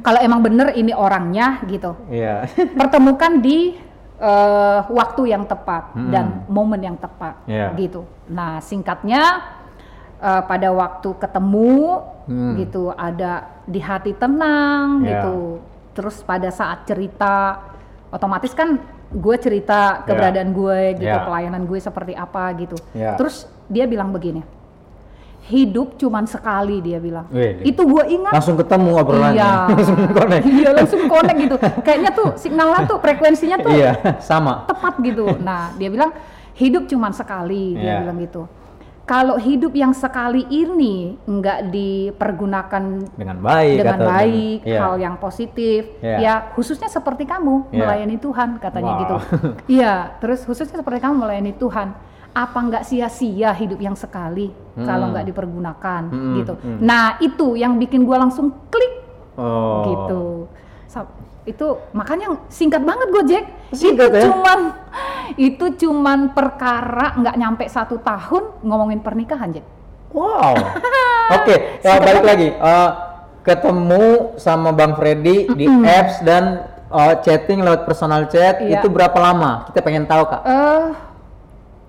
kalau 0.04 0.20
emang 0.20 0.44
benar 0.44 0.76
ini 0.76 0.92
orangnya 0.92 1.64
gitu, 1.64 1.96
Iya. 2.12 2.44
pertemukan 2.76 3.40
di 3.40 3.88
eh, 4.18 4.80
waktu 4.90 5.30
yang 5.30 5.46
tepat 5.46 5.94
Mm-mm. 5.94 6.10
dan 6.10 6.42
momen 6.50 6.82
yang 6.82 6.98
tepat, 6.98 7.38
Iya. 7.46 7.70
gitu. 7.78 8.02
Nah, 8.28 8.60
singkatnya 8.60 9.22
eh, 10.18 10.42
pada 10.44 10.74
waktu 10.74 11.14
ketemu, 11.14 12.02
Hmm. 12.26 12.58
gitu, 12.58 12.90
ada 12.92 13.62
di 13.64 13.78
hati 13.78 14.12
tenang, 14.12 15.06
Iya. 15.06 15.22
gitu. 15.22 15.62
Terus 15.94 16.20
pada 16.20 16.50
saat 16.50 16.84
cerita, 16.84 17.62
otomatis 18.10 18.52
kan 18.52 18.82
gue 19.08 19.36
cerita 19.40 20.04
keberadaan 20.04 20.52
gue, 20.52 21.00
gitu, 21.00 21.08
Iya. 21.08 21.24
pelayanan 21.24 21.64
gue 21.64 21.78
seperti 21.78 22.12
apa, 22.12 22.52
gitu. 22.54 22.76
Iya. 22.92 23.16
Terus 23.16 23.48
dia 23.64 23.84
bilang 23.84 24.12
begini, 24.12 24.44
hidup 25.48 25.96
cuman 25.96 26.28
sekali 26.28 26.84
dia 26.84 27.00
bilang. 27.00 27.24
Wih, 27.32 27.64
Itu 27.64 27.88
gue 27.88 28.04
ingat. 28.10 28.36
Langsung 28.36 28.60
ketemu 28.60 28.90
obrolannya. 28.94 29.40
Iya. 29.40 29.52
langsung 29.72 29.96
connect. 30.12 30.44
Iya 30.44 30.70
langsung 30.76 31.02
connect 31.08 31.38
gitu. 31.40 31.56
Kayaknya 31.80 32.10
tuh 32.12 32.28
signalnya 32.36 32.80
tuh 32.84 32.98
frekuensinya 33.00 33.56
tuh 33.58 33.72
Iya, 33.72 33.90
sama. 34.20 34.68
tepat 34.68 35.00
gitu. 35.00 35.24
Nah 35.40 35.72
dia 35.74 35.88
bilang 35.88 36.12
hidup 36.52 36.84
cuman 36.84 37.16
sekali 37.16 37.80
dia 37.80 37.96
Iya. 37.96 38.00
bilang 38.04 38.18
gitu. 38.20 38.42
Kalau 39.08 39.40
hidup 39.40 39.72
yang 39.72 39.96
sekali 39.96 40.44
ini 40.46 41.16
nggak 41.24 41.72
dipergunakan 41.72 42.82
Dengan 43.16 43.40
baik 43.40 43.76
dengan 43.80 44.00
baik, 44.04 44.58
Iya. 44.62 44.78
hal 44.84 44.94
yang 45.00 45.16
positif, 45.16 45.88
Iya. 46.04 46.16
ya 46.20 46.34
khususnya 46.52 46.92
seperti 46.92 47.24
kamu 47.24 47.72
Iya. 47.72 47.78
melayani 47.80 48.16
Tuhan 48.20 48.60
katanya 48.60 48.92
Wow. 48.92 49.00
gitu. 49.00 49.16
Iya, 49.80 50.12
terus 50.20 50.44
khususnya 50.44 50.76
seperti 50.76 51.00
kamu 51.00 51.24
melayani 51.24 51.56
Tuhan, 51.56 51.96
apa 52.28 52.58
nggak 52.60 52.84
sia-sia 52.84 53.50
hidup 53.50 53.80
yang 53.80 53.96
sekali 53.96 54.52
kalau 54.76 55.08
Hmm. 55.08 55.12
nggak 55.16 55.26
dipergunakan 55.26 56.02
Hmm, 56.06 56.34
gitu. 56.36 56.52
hmm. 56.54 56.78
Nah 56.78 57.16
itu 57.18 57.56
yang 57.56 57.80
bikin 57.80 58.04
gua 58.04 58.20
langsung 58.20 58.52
klik 58.68 58.94
Oh. 59.40 59.88
gitu. 59.88 60.22
Sa- 60.84 61.08
itu 61.42 61.64
makanya 61.92 62.36
singkat 62.52 62.84
banget 62.84 63.08
Gojek. 63.08 63.44
Singkat 63.72 64.12
itu 64.12 64.18
ya? 64.20 64.24
cuman 64.28 64.60
itu 65.36 65.64
cuman 65.76 66.32
perkara 66.32 67.18
nggak 67.18 67.36
nyampe 67.36 67.64
satu 67.68 68.00
tahun 68.00 68.64
ngomongin 68.64 69.02
pernikahan, 69.02 69.52
Jack. 69.52 69.66
Wow. 70.14 70.56
Oke, 71.36 71.80
ya 71.84 72.00
Singkat 72.00 72.06
balik 72.06 72.24
lagi. 72.24 72.48
Eh, 72.48 72.90
ketemu 73.44 74.04
sama 74.40 74.72
Bang 74.72 74.96
Freddy 74.96 75.48
di 75.52 75.66
Mm-mm. 75.68 75.84
apps 75.84 76.20
dan 76.24 76.64
oh, 76.88 77.12
chatting 77.20 77.60
lewat 77.60 77.84
personal 77.84 78.24
chat 78.28 78.60
Iya. 78.60 78.80
itu 78.80 78.88
berapa 78.88 79.16
lama? 79.16 79.68
Kita 79.68 79.80
pengen 79.84 80.08
tahu 80.08 80.24
kak. 80.28 80.40
Eh, 80.48 80.86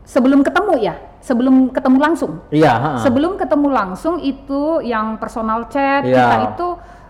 sebelum 0.03 0.43
ketemu 0.43 0.73
ya, 0.79 0.95
sebelum 1.19 1.71
ketemu 1.71 1.97
langsung. 1.99 2.31
Iya. 2.51 2.73
ha. 2.75 2.91
Sebelum 3.03 3.39
ketemu 3.39 3.67
langsung 3.71 4.19
itu 4.19 4.83
yang 4.83 5.15
personal 5.19 5.67
chat 5.71 6.03
Iya. 6.03 6.15
kita 6.15 6.35
itu 6.55 6.67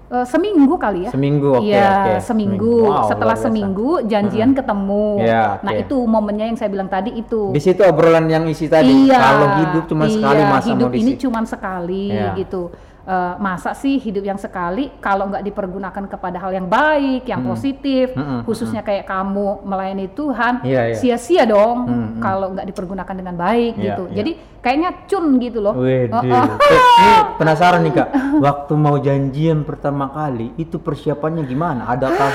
eh, 0.10 0.26
seminggu 0.26 0.76
kali 0.76 1.06
ya. 1.06 1.12
Seminggu, 1.14 1.50
oke, 1.56 1.66
Iya, 1.66 1.90
oke. 1.90 2.14
seminggu. 2.26 2.76
Wow, 2.86 3.06
Setelah 3.06 3.38
seminggu 3.38 3.90
janjian 4.04 4.52
ketemu. 4.52 5.08
Iya, 5.22 5.62
Nah, 5.62 5.72
oke. 5.74 5.82
itu 5.86 5.98
momennya 6.04 6.46
yang 6.50 6.58
saya 6.58 6.70
bilang 6.70 6.90
tadi 6.90 7.14
itu. 7.14 7.54
Di 7.54 7.62
situ 7.62 7.82
obrolan 7.86 8.26
yang 8.26 8.50
isi 8.50 8.66
tadi. 8.66 9.08
Iya. 9.08 9.20
Kalau 9.22 9.48
hidup 9.62 9.84
cuma 9.86 10.06
iya, 10.10 10.14
sekali 10.18 10.42
masa 10.44 10.68
hidup 10.74 10.90
mau 10.90 10.96
di 10.96 11.00
ini 11.00 11.12
cuma 11.16 11.40
sekali 11.46 12.04
Iya. 12.10 12.34
gitu. 12.36 12.74
Eh, 13.10 13.36
masa 13.42 13.74
sih 13.74 13.98
hidup 13.98 14.22
yang 14.22 14.38
sekali 14.38 14.94
kalau 15.02 15.26
nggak 15.34 15.42
dipergunakan 15.42 16.06
kepada 16.06 16.38
hal 16.38 16.54
yang 16.54 16.70
baik, 16.70 17.26
yang 17.26 17.42
positif, 17.42 18.14
Mm-mm, 18.14 18.46
khususnya 18.46 18.86
kayak 18.86 19.10
kamu 19.10 19.66
melayani 19.66 20.14
Tuhan, 20.14 20.62
Iya, 20.62 20.94
iya. 20.94 20.96
sia-sia 20.96 21.42
dong 21.50 21.90
Mm-mm. 21.90 22.22
kalau 22.22 22.54
nggak 22.54 22.70
dipergunakan 22.70 23.16
dengan 23.18 23.34
baik 23.34 23.82
Iya, 23.82 23.86
gitu. 23.98 24.04
iya. 24.14 24.16
Jadi 24.22 24.32
kayaknya 24.62 24.90
cun 25.10 25.26
gitu 25.42 25.58
loh. 25.58 25.74
Wede. 25.82 26.14
Oh, 26.14 26.22
oh. 26.22 26.46
Eh, 26.62 26.82
Ini 27.02 27.12
penasaran 27.42 27.82
nih 27.82 27.94
kak, 27.98 28.08
waktu 28.46 28.74
mau 28.78 29.02
janjian 29.02 29.66
pertama 29.66 30.14
kali 30.14 30.54
itu 30.62 30.78
persiapannya 30.78 31.50
gimana? 31.50 31.90
Adakah 31.90 32.30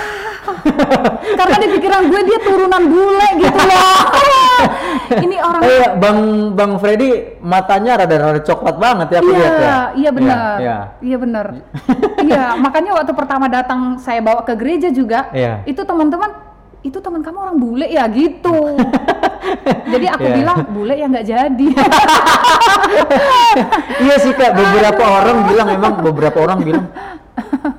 Karena 1.34 1.56
di 1.56 1.68
pikiran 1.72 2.02
gue 2.06 2.20
dia 2.22 2.38
turunan 2.40 2.82
bule 2.84 3.28
gitu 3.38 3.60
loh. 3.60 4.00
ini 5.24 5.36
orang 5.36 5.60
Eh, 5.62 5.88
Bang 5.96 6.18
Bang 6.52 6.72
Freddy 6.76 7.10
matanya 7.40 8.00
rada-rada 8.00 8.40
coklat 8.40 8.76
banget 8.76 9.06
ya 9.10 9.18
aku 9.18 9.28
Iya, 9.28 9.36
lihat 9.36 9.54
ya. 9.54 9.76
iya 9.94 10.10
benar. 10.10 10.56
Iya. 10.58 10.76
Iya 11.00 11.16
benar. 11.18 11.46
Iya, 12.24 12.44
makanya 12.56 12.96
waktu 12.96 13.12
pertama 13.12 13.46
datang 13.46 14.00
saya 14.00 14.24
bawa 14.24 14.40
ke 14.42 14.56
gereja 14.56 14.88
juga, 14.88 15.28
Iya. 15.30 15.60
itu 15.64 15.84
teman-teman, 15.84 16.32
itu 16.80 16.96
teman 16.96 17.20
kamu 17.20 17.36
orang 17.38 17.58
bule 17.58 17.84
ya 17.84 18.08
gitu. 18.08 18.80
Jadi 19.92 20.06
aku 20.08 20.24
Iya. 20.24 20.34
bilang 20.34 20.58
bule 20.72 20.94
ya 20.96 21.04
nggak 21.04 21.26
jadi. 21.26 21.68
Iya 24.00 24.14
sih 24.18 24.32
kak, 24.32 24.52
beberapa 24.52 25.04
orang 25.04 25.38
bilang 25.44 25.68
emang 25.68 25.92
beberapa 26.00 26.38
orang 26.40 26.58
bilang 26.60 26.86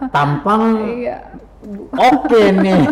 tampang 0.10 0.62
Iya. 1.02 1.18
Oke 1.92 2.42
nih. 2.56 2.80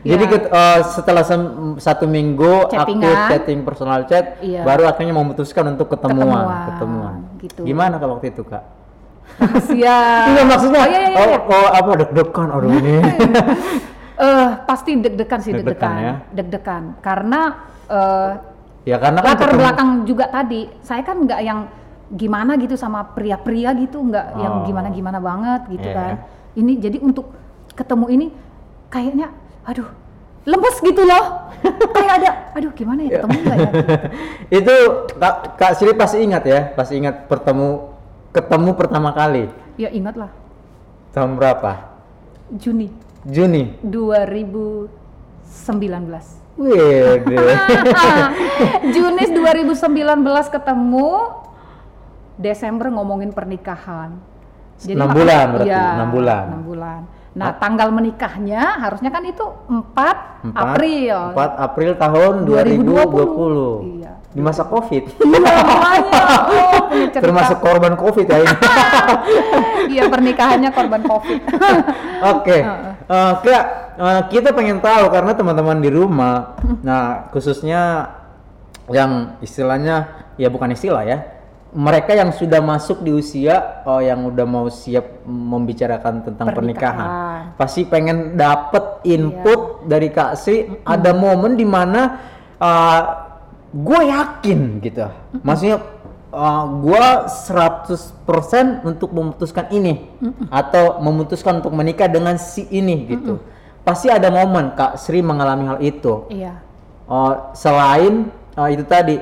Jadi 0.00 0.24
Ya. 0.24 0.38
eh, 0.40 0.80
setelah 0.86 1.20
satu 1.76 2.08
minggu 2.08 2.64
aku 2.66 2.96
chatting 3.28 3.60
personal 3.60 4.08
chat, 4.08 4.40
Iya. 4.40 4.64
baru 4.64 4.88
akhirnya 4.88 5.12
memutuskan 5.12 5.68
untuk 5.70 5.92
ketemuan, 5.92 6.24
Ketemuan, 6.24 6.64
ketemuan. 6.72 7.14
gitu. 7.38 7.60
Gimana 7.62 7.94
kak 7.96 8.08
waktu 8.08 8.26
itu 8.32 8.42
kak? 8.42 8.64
Iya 9.76 10.42
maksudnya, 10.42 10.80
Oh 10.80 10.88
iya 10.88 11.00
iya. 11.06 11.16
oh, 11.16 11.26
iya. 11.26 11.38
oh, 11.38 11.68
apa 11.70 11.90
deg-degan, 11.98 12.48
aduh 12.50 12.70
ini. 12.72 12.94
Eh, 14.20 14.48
pasti 14.68 15.00
deg-degan 15.00 15.40
sih 15.40 15.48
Deg-degan 15.50 15.80
deg-degan. 15.80 15.96
ya. 15.96 16.14
Deg-degan 16.30 16.82
karena 17.00 17.40
eh, 17.88 18.30
ya 18.84 18.96
karena 18.96 19.16
kan 19.18 19.32
latar 19.32 19.48
ketemu- 19.48 19.60
belakang 19.64 19.90
juga 20.04 20.24
tadi 20.28 20.60
saya 20.80 21.00
kan 21.00 21.24
nggak 21.24 21.40
yang 21.40 21.60
gimana 22.10 22.52
gitu 22.56 22.76
sama 22.76 23.00
pria-pria 23.06 23.72
gitu 23.72 23.96
nggak 23.96 24.26
yang 24.36 24.54
Oh. 24.60 24.64
gimana-gimana 24.68 25.18
banget 25.18 25.72
gitu 25.72 25.88
Iya, 25.88 25.96
kan 25.96 26.12
iya. 26.12 26.24
Ini 26.56 26.78
jadi 26.78 26.98
untuk 27.02 27.30
ketemu 27.74 28.06
ini 28.10 28.26
kayaknya 28.90 29.30
aduh 29.66 29.86
lemes 30.48 30.76
gitu 30.80 31.02
loh 31.04 31.52
kayak 31.94 32.12
ada 32.22 32.30
aduh 32.56 32.72
gimana 32.72 33.04
ya 33.04 33.20
ketemu 33.20 33.36
nggak 33.44 33.56
ya 33.56 33.70
itu 34.62 34.74
kak, 35.20 35.34
kak 35.60 35.72
Sri 35.76 35.92
pasti 35.92 36.18
ingat 36.24 36.42
ya, 36.48 36.72
pasti 36.72 36.96
ingat 36.96 37.28
bertemu 37.28 37.92
ketemu 38.32 38.70
pertama 38.74 39.10
kali 39.12 39.50
ya 39.76 39.90
ingat 39.92 40.16
lah 40.16 40.30
tahun 41.10 41.34
berapa? 41.36 41.90
Juni 42.50 42.90
Juni. 43.28 43.76
2019 43.84 44.88
Wede. 46.60 47.36
Juni 48.96 49.24
2019 49.32 49.76
ketemu 50.48 51.10
Desember 52.40 52.88
ngomongin 52.88 53.32
pernikahan. 53.32 54.16
Enam 54.88 54.96
makanya- 55.06 55.14
bulan 55.14 55.44
berarti, 55.52 55.68
iya, 55.70 55.84
enam 55.92 56.08
bulan. 56.10 56.44
enam 56.48 56.62
bulan. 56.64 57.00
Nah, 57.30 57.54
tanggal 57.56 57.88
menikahnya 57.94 58.62
harusnya 58.82 59.14
kan 59.14 59.22
itu 59.22 59.46
4, 59.70 60.50
4 60.50 60.50
April 60.50 61.16
4 61.30 61.50
April 61.62 61.90
tahun 61.94 62.32
2020. 62.42 63.06
2020. 63.06 64.02
Iya. 64.02 64.12
Di 64.30 64.40
masa 64.42 64.62
Covid. 64.66 65.04
Iya. 65.14 65.54
Oh. 66.50 66.90
Termasuk 67.10 67.62
korban 67.62 67.94
Covid 67.94 68.26
ya 68.26 68.38
ini. 68.42 68.56
Iya, 69.94 70.06
pernikahannya 70.06 70.70
korban 70.70 71.02
Covid. 71.02 71.38
Oke. 72.34 72.58
Eh, 73.10 73.32
Kak, 73.42 73.64
eh, 73.98 74.20
kita 74.30 74.50
pengen 74.50 74.78
tahu 74.78 75.10
karena 75.10 75.34
teman-teman 75.34 75.78
di 75.78 75.90
rumah, 75.90 76.54
nah 76.82 77.26
khususnya 77.30 78.06
yang 78.86 79.34
istilahnya 79.38 80.06
ya 80.34 80.46
bukan 80.46 80.70
istilah 80.70 81.02
ya, 81.02 81.39
mereka 81.70 82.18
yang 82.18 82.34
sudah 82.34 82.58
masuk 82.58 83.06
di 83.06 83.14
usia 83.14 83.82
oh 83.86 84.02
yang 84.02 84.26
udah 84.26 84.42
mau 84.42 84.66
siap 84.66 85.22
membicarakan 85.22 86.26
tentang 86.26 86.50
pernikahan, 86.50 87.06
Pernikahan. 87.06 87.54
pasti 87.54 87.86
pengen 87.86 88.34
dapet 88.34 89.06
input 89.06 89.86
dari 89.86 90.10
Kak 90.10 90.34
Sri. 90.34 90.66
Ada 90.82 91.14
momen 91.14 91.54
di 91.54 91.66
mana 91.66 92.18
eh, 92.58 93.02
gue 93.70 94.00
yakin 94.10 94.82
gitu, 94.82 95.06
maksudnya 95.46 95.78
uh, 96.34 96.64
gue 96.82 97.06
100% 97.26 98.86
untuk 98.86 99.10
memutuskan 99.14 99.70
ini 99.70 100.10
atau 100.50 101.02
memutuskan 101.02 101.62
untuk 101.62 101.74
menikah 101.74 102.10
dengan 102.10 102.38
si 102.38 102.66
ini 102.70 103.06
gitu. 103.10 103.42
Pasti 103.86 104.10
ada 104.10 104.30
momen 104.30 104.74
Kak 104.74 104.98
Sri 104.98 105.22
mengalami 105.22 105.66
hal 105.66 105.78
itu. 105.82 106.26
Iya. 106.30 106.62
Oh, 107.10 107.54
selain 107.58 108.30
uh, 108.54 108.70
itu 108.70 108.86
tadi 108.86 109.18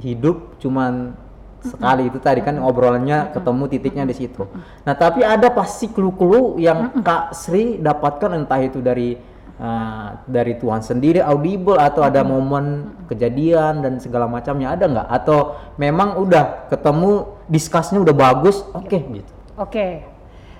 hidup 0.00 0.60
cuman 0.60 1.16
sekali 1.60 2.08
itu 2.08 2.18
tadi 2.18 2.40
kan 2.40 2.56
obrolannya 2.58 3.36
ketemu 3.36 3.64
titiknya 3.68 4.04
di 4.08 4.14
situ. 4.16 4.48
Nah, 4.84 4.94
tapi 4.96 5.20
ada 5.20 5.52
pasti 5.52 5.92
clue-clue 5.92 6.56
yang 6.60 7.04
Kak 7.04 7.36
Sri 7.36 7.76
dapatkan 7.76 8.32
entah 8.32 8.60
itu 8.64 8.80
dari 8.80 9.16
uh, 9.60 10.16
dari 10.24 10.56
Tuhan 10.56 10.80
sendiri 10.80 11.20
audible 11.20 11.76
atau 11.76 12.00
ada 12.00 12.24
momen 12.24 12.96
kejadian 13.06 13.84
dan 13.84 14.00
segala 14.00 14.24
macamnya 14.24 14.72
ada 14.72 14.88
nggak 14.88 15.08
atau 15.22 15.60
memang 15.76 16.16
udah 16.16 16.72
ketemu 16.72 17.36
diskusnya 17.46 18.00
udah 18.00 18.16
bagus 18.16 18.64
oke 18.72 18.96
gitu. 18.96 19.32
Oke. 19.60 20.08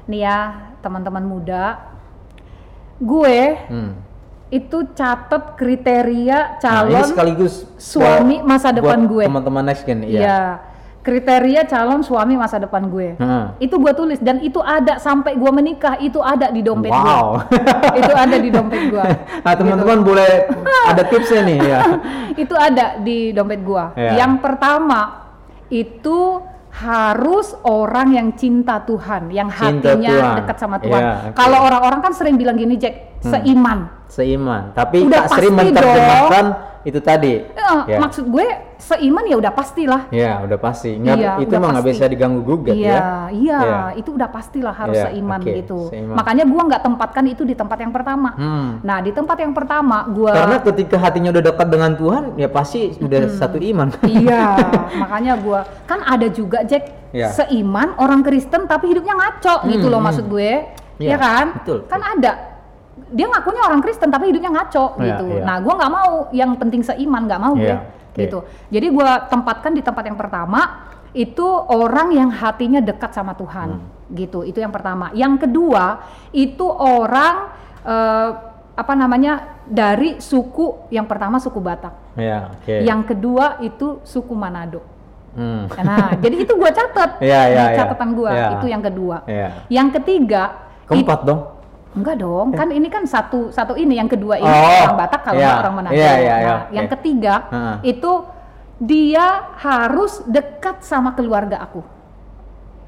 Nih 0.04 0.26
ya, 0.26 0.68
teman-teman 0.84 1.24
muda. 1.24 1.80
Gue 3.00 3.56
Hmm. 3.72 3.96
itu 4.52 4.82
catat 4.92 5.54
kriteria 5.56 6.58
Nah, 6.58 6.60
calon 6.60 7.06
sekaligus 7.06 7.64
suami 7.80 8.42
masa 8.44 8.74
depan 8.74 9.06
buat 9.06 9.24
gue. 9.24 9.24
Teman-teman 9.30 9.62
next 9.64 9.86
gen 9.88 10.04
iya. 10.04 10.20
Iya. 10.20 10.42
Kriteria 11.00 11.64
calon 11.64 12.04
suami 12.04 12.36
masa 12.36 12.60
depan 12.60 12.84
gue. 12.92 13.16
Hmm. 13.16 13.56
Itu 13.56 13.80
gue 13.80 13.92
tulis 13.96 14.20
dan 14.20 14.36
itu 14.44 14.60
ada 14.60 15.00
sampai 15.00 15.32
gue 15.32 15.48
menikah 15.48 15.96
itu 15.96 16.20
ada 16.20 16.52
di 16.52 16.60
dompet 16.60 16.92
gue. 16.92 17.16
Wow. 17.16 17.40
itu 18.00 18.12
ada 18.12 18.36
di 18.36 18.50
dompet 18.52 18.82
gue. 18.92 19.04
Nah 19.44 19.54
teman-teman 19.56 20.04
boleh 20.04 20.44
ada 20.92 21.02
tipsnya 21.08 21.40
nih 21.48 21.58
ya. 21.64 21.80
itu 22.36 22.52
ada 22.52 23.00
di 23.00 23.32
dompet 23.32 23.64
gue. 23.64 23.84
Iya. 23.96 24.20
Yang 24.20 24.32
pertama 24.44 25.00
itu 25.72 26.44
harus 26.70 27.50
orang 27.66 28.14
yang 28.14 28.28
cinta 28.38 28.78
Tuhan, 28.86 29.32
yang 29.34 29.50
Cinta 29.50 29.96
hatinya 29.96 30.10
Tuhan. 30.14 30.36
dekat 30.44 30.56
sama 30.60 30.76
Tuhan. 30.78 31.00
Iya, 31.02 31.12
oke. 31.32 31.36
Kalau 31.36 31.58
orang-orang 31.66 32.00
kan 32.00 32.12
sering 32.14 32.38
bilang 32.38 32.54
gini, 32.54 32.78
Jack, 32.78 33.18
seiman. 33.20 33.99
Seiman. 34.10 34.74
Tapi 34.74 35.06
Udah 35.06 35.24
Kak 35.24 35.38
Sri 35.38 35.48
menerjemahkan 35.48 36.44
itu 36.82 36.98
tadi. 36.98 37.34
Eh, 37.46 37.68
Ya. 37.86 38.02
Maksud 38.02 38.26
gue 38.26 38.42
seiman 38.82 39.22
ya 39.22 39.38
udah 39.38 39.52
pastilah. 39.54 40.10
Ya, 40.10 40.42
udah 40.42 40.58
pasti. 40.58 40.98
Nggak, 40.98 41.16
Iya, 41.16 41.30
itu 41.38 41.54
mah 41.54 41.68
nggak 41.70 41.86
bisa 41.86 42.04
diganggu 42.10 42.42
gugat 42.42 42.74
iya, 42.74 42.90
ya. 42.90 42.98
Iya, 43.30 43.58
Iya. 43.60 43.78
itu 43.94 44.10
udah 44.10 44.26
pastilah 44.26 44.74
harus 44.74 44.98
Iya, 44.98 45.04
seiman 45.06 45.38
oke, 45.38 45.52
gitu. 45.54 45.78
seiman. 45.86 46.18
Makanya 46.18 46.44
gua 46.50 46.62
nggak 46.66 46.82
tempatkan 46.82 47.24
itu 47.28 47.42
di 47.46 47.54
tempat 47.54 47.78
yang 47.78 47.92
pertama. 47.94 48.34
Hmm. 48.34 48.82
Nah, 48.82 48.98
di 48.98 49.14
tempat 49.14 49.36
yang 49.38 49.54
pertama 49.54 50.02
gua 50.10 50.34
Karena 50.34 50.56
ketika 50.58 50.96
hatinya 50.98 51.30
udah 51.30 51.44
dekat 51.46 51.68
dengan 51.70 51.92
Tuhan, 51.94 52.24
ya 52.34 52.48
pasti 52.50 52.80
udah 52.98 53.20
satu 53.30 53.58
iman. 53.62 53.88
Iya, 54.10 54.42
makanya 54.98 55.38
gua 55.38 55.60
kan 55.86 56.02
ada 56.02 56.26
juga 56.26 56.66
Jack 56.66 57.14
Iya. 57.14 57.30
seiman 57.30 57.94
orang 57.98 58.26
Kristen 58.26 58.66
tapi 58.66 58.90
hidupnya 58.90 59.14
ngaco 59.14 59.66
gitu 59.68 59.86
Hmm, 59.86 59.92
loh 59.94 60.00
hmm. 60.02 60.06
maksud 60.10 60.26
gue. 60.26 60.50
Iya, 60.98 61.06
Iya 61.06 61.16
kan? 61.16 61.46
betul, 61.56 61.78
Kan 61.86 62.02
ada 62.02 62.49
dia 63.10 63.26
ngakunya 63.26 63.62
orang 63.62 63.80
Kristen 63.80 64.08
tapi 64.08 64.30
hidupnya 64.30 64.50
ngaco 64.50 64.96
Iya, 64.96 65.04
gitu. 65.04 65.24
iya. 65.28 65.42
Nah, 65.42 65.56
gua 65.58 65.74
nggak 65.76 65.92
mau 65.92 66.10
yang 66.30 66.50
penting 66.54 66.80
seiman, 66.80 67.26
nggak 67.26 67.40
mau 67.40 67.52
gue 67.52 67.66
Iya, 67.66 67.78
oke. 67.82 68.18
gitu. 68.18 68.38
Jadi 68.70 68.86
gua 68.88 69.26
tempatkan 69.26 69.72
di 69.74 69.82
tempat 69.82 70.04
yang 70.06 70.14
pertama 70.14 70.86
itu 71.10 71.42
orang 71.66 72.14
yang 72.14 72.30
hatinya 72.30 72.78
dekat 72.78 73.10
sama 73.10 73.34
Tuhan 73.34 73.82
Hmm. 73.82 74.14
gitu. 74.14 74.42
Itu 74.42 74.58
yang 74.58 74.70
pertama. 74.70 75.10
Yang 75.10 75.44
kedua, 75.44 76.06
itu 76.30 76.66
orang 76.66 77.50
eh, 77.80 78.30
apa 78.74 78.92
namanya? 78.94 79.58
dari 79.64 80.18
suku 80.18 80.90
yang 80.90 81.06
pertama 81.06 81.38
suku 81.38 81.62
Batak. 81.62 82.18
ya, 82.18 82.50
oke. 82.50 82.74
Yang 82.82 83.00
kedua 83.14 83.62
itu 83.62 84.02
suku 84.02 84.34
Manado. 84.34 84.82
Hmm. 85.30 85.70
Nah, 85.70 86.10
jadi 86.26 86.42
itu 86.42 86.58
gua 86.58 86.74
catat 86.74 87.22
Iya, 87.22 87.40
iya, 87.46 87.54
di 87.54 87.66
iya. 87.70 87.78
catatan 87.78 88.10
gua. 88.12 88.30
Iya. 88.34 88.48
Itu 88.58 88.66
yang 88.66 88.82
kedua. 88.82 89.16
Iya. 89.30 89.48
Yang 89.70 89.88
ketiga, 90.02 90.42
Keempat 90.90 91.22
dong. 91.22 91.40
Enggak 91.90 92.22
dong, 92.22 92.54
kan 92.54 92.70
ini 92.70 92.86
kan 92.86 93.02
satu 93.02 93.50
satu 93.50 93.74
ini, 93.74 93.98
yang 93.98 94.06
kedua 94.06 94.38
ini 94.38 94.46
Oh, 94.46 94.86
orang 94.86 94.98
Batak 94.98 95.20
kalau 95.26 95.42
nggak 95.42 95.58
orang 95.58 95.74
Manado. 95.74 95.94
Iya, 95.98 96.12
iya, 96.22 96.34
nah, 96.34 96.38
iya, 96.38 96.54
yang 96.70 96.86
ketiga 96.86 97.34
Heeh. 97.50 97.76
itu 97.98 98.12
dia 98.78 99.26
harus 99.58 100.22
dekat 100.30 100.86
sama 100.86 101.18
keluarga 101.18 101.58
aku. 101.58 101.82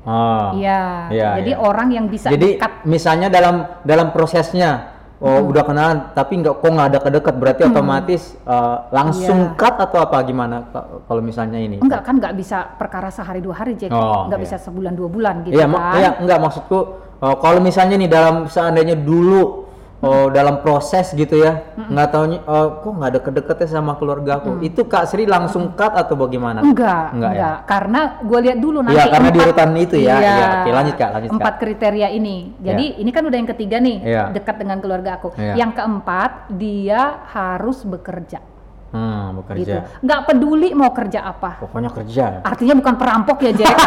Oh. 0.03 0.55
Iya. 0.55 1.11
Iya, 1.11 1.29
Jadi 1.43 1.53
iya. 1.55 1.62
orang 1.62 1.88
yang 1.95 2.07
bisa 2.11 2.31
Jadi 2.31 2.59
dekat. 2.59 2.87
misalnya 2.87 3.27
dalam 3.31 3.67
dalam 3.87 4.11
prosesnya 4.15 4.91
oh 5.23 5.41
udah 5.49 5.63
kenalan 5.63 5.99
tapi 6.13 6.43
nggak 6.43 6.55
kok 6.59 6.67
nggak 6.67 6.89
ada 6.91 6.99
kedekat 6.99 7.35
berarti 7.39 7.63
otomatis 7.63 8.23
uh, 8.43 8.91
langsung 8.91 9.55
Iya. 9.55 9.57
cut 9.57 9.75
atau 9.79 9.99
apa 10.03 10.19
gimana 10.27 10.67
kalau 11.07 11.23
misalnya 11.23 11.63
ini? 11.63 11.79
Enggak 11.79 12.03
kan 12.03 12.19
nggak 12.19 12.35
bisa 12.35 12.67
perkara 12.75 13.07
sehari 13.09 13.39
dua 13.39 13.55
hari 13.55 13.79
Jack. 13.79 13.95
Oh, 13.95 14.27
nggak 14.27 14.41
iya. 14.43 14.45
bisa 14.51 14.57
sebulan 14.59 14.99
dua 14.99 15.07
bulan 15.07 15.47
gitu 15.47 15.55
mak- 15.55 15.79
kan. 15.79 15.95
iya, 16.03 16.11
enggak 16.19 16.39
maksudku 16.43 16.79
uh, 17.23 17.37
kalau 17.39 17.63
misalnya 17.63 17.95
nih 17.95 18.11
dalam 18.11 18.51
seandainya 18.51 18.99
dulu 18.99 19.62
oh, 20.03 20.27
dalam 20.29 20.61
proses 20.61 21.15
gitu 21.15 21.38
ya 21.38 21.73
nggak 21.79 22.09
taunya 22.11 22.38
oh, 22.45 22.83
kok 22.83 22.93
nggak 22.93 23.11
ada 23.15 23.21
kedekatnya 23.23 23.69
sama 23.71 23.95
keluarga 23.97 24.43
aku 24.43 24.61
itu 24.61 24.83
Kak 24.85 25.09
Sri 25.09 25.25
langsung 25.25 25.73
cut 25.73 25.95
atau 25.97 26.15
bagaimana? 26.19 26.61
Enggak, 26.61 27.15
Enggak 27.15 27.33
enggak, 27.33 27.33
ya? 27.38 27.53
Karena 27.65 28.01
gue 28.23 28.38
lihat 28.43 28.59
dulu 28.59 28.79
nanti 28.83 28.99
Iya, 28.99 29.05
karena 29.09 29.29
di 29.29 29.38
urutan 29.38 29.71
itu 29.79 29.97
ya. 29.99 30.17
Iya, 30.19 30.47
oke, 30.62 30.71
lanjut, 30.71 30.95
Kak, 30.99 31.11
lanjut, 31.15 31.29
Kak. 31.29 31.37
Empat 31.38 31.55
kriteria 31.59 32.09
ini. 32.12 32.37
Jadi 32.61 32.85
ini 33.01 33.11
kan 33.11 33.23
udah 33.27 33.38
yang 33.38 33.51
ketiga 33.51 33.77
nih, 33.81 33.97
Iya. 34.03 34.25
dekat 34.35 34.57
dengan 34.61 34.79
keluarga 34.83 35.11
aku. 35.19 35.29
Iya. 35.38 35.55
Yang 35.57 35.73
keempat, 35.81 36.31
dia 36.57 37.01
harus 37.33 37.83
bekerja. 37.87 38.52
Hmm, 38.92 39.33
Gitu. 39.33 39.37
bekerja. 39.40 39.76
Nggak 40.05 40.20
peduli 40.28 40.68
mau 40.76 40.92
kerja 40.92 41.24
apa. 41.24 41.57
Pokoknya 41.64 41.88
kerja. 41.88 42.44
Artinya 42.44 42.74
bukan 42.76 42.94
perampok 42.94 43.38
ya, 43.40 43.52
Jack. 43.57 43.72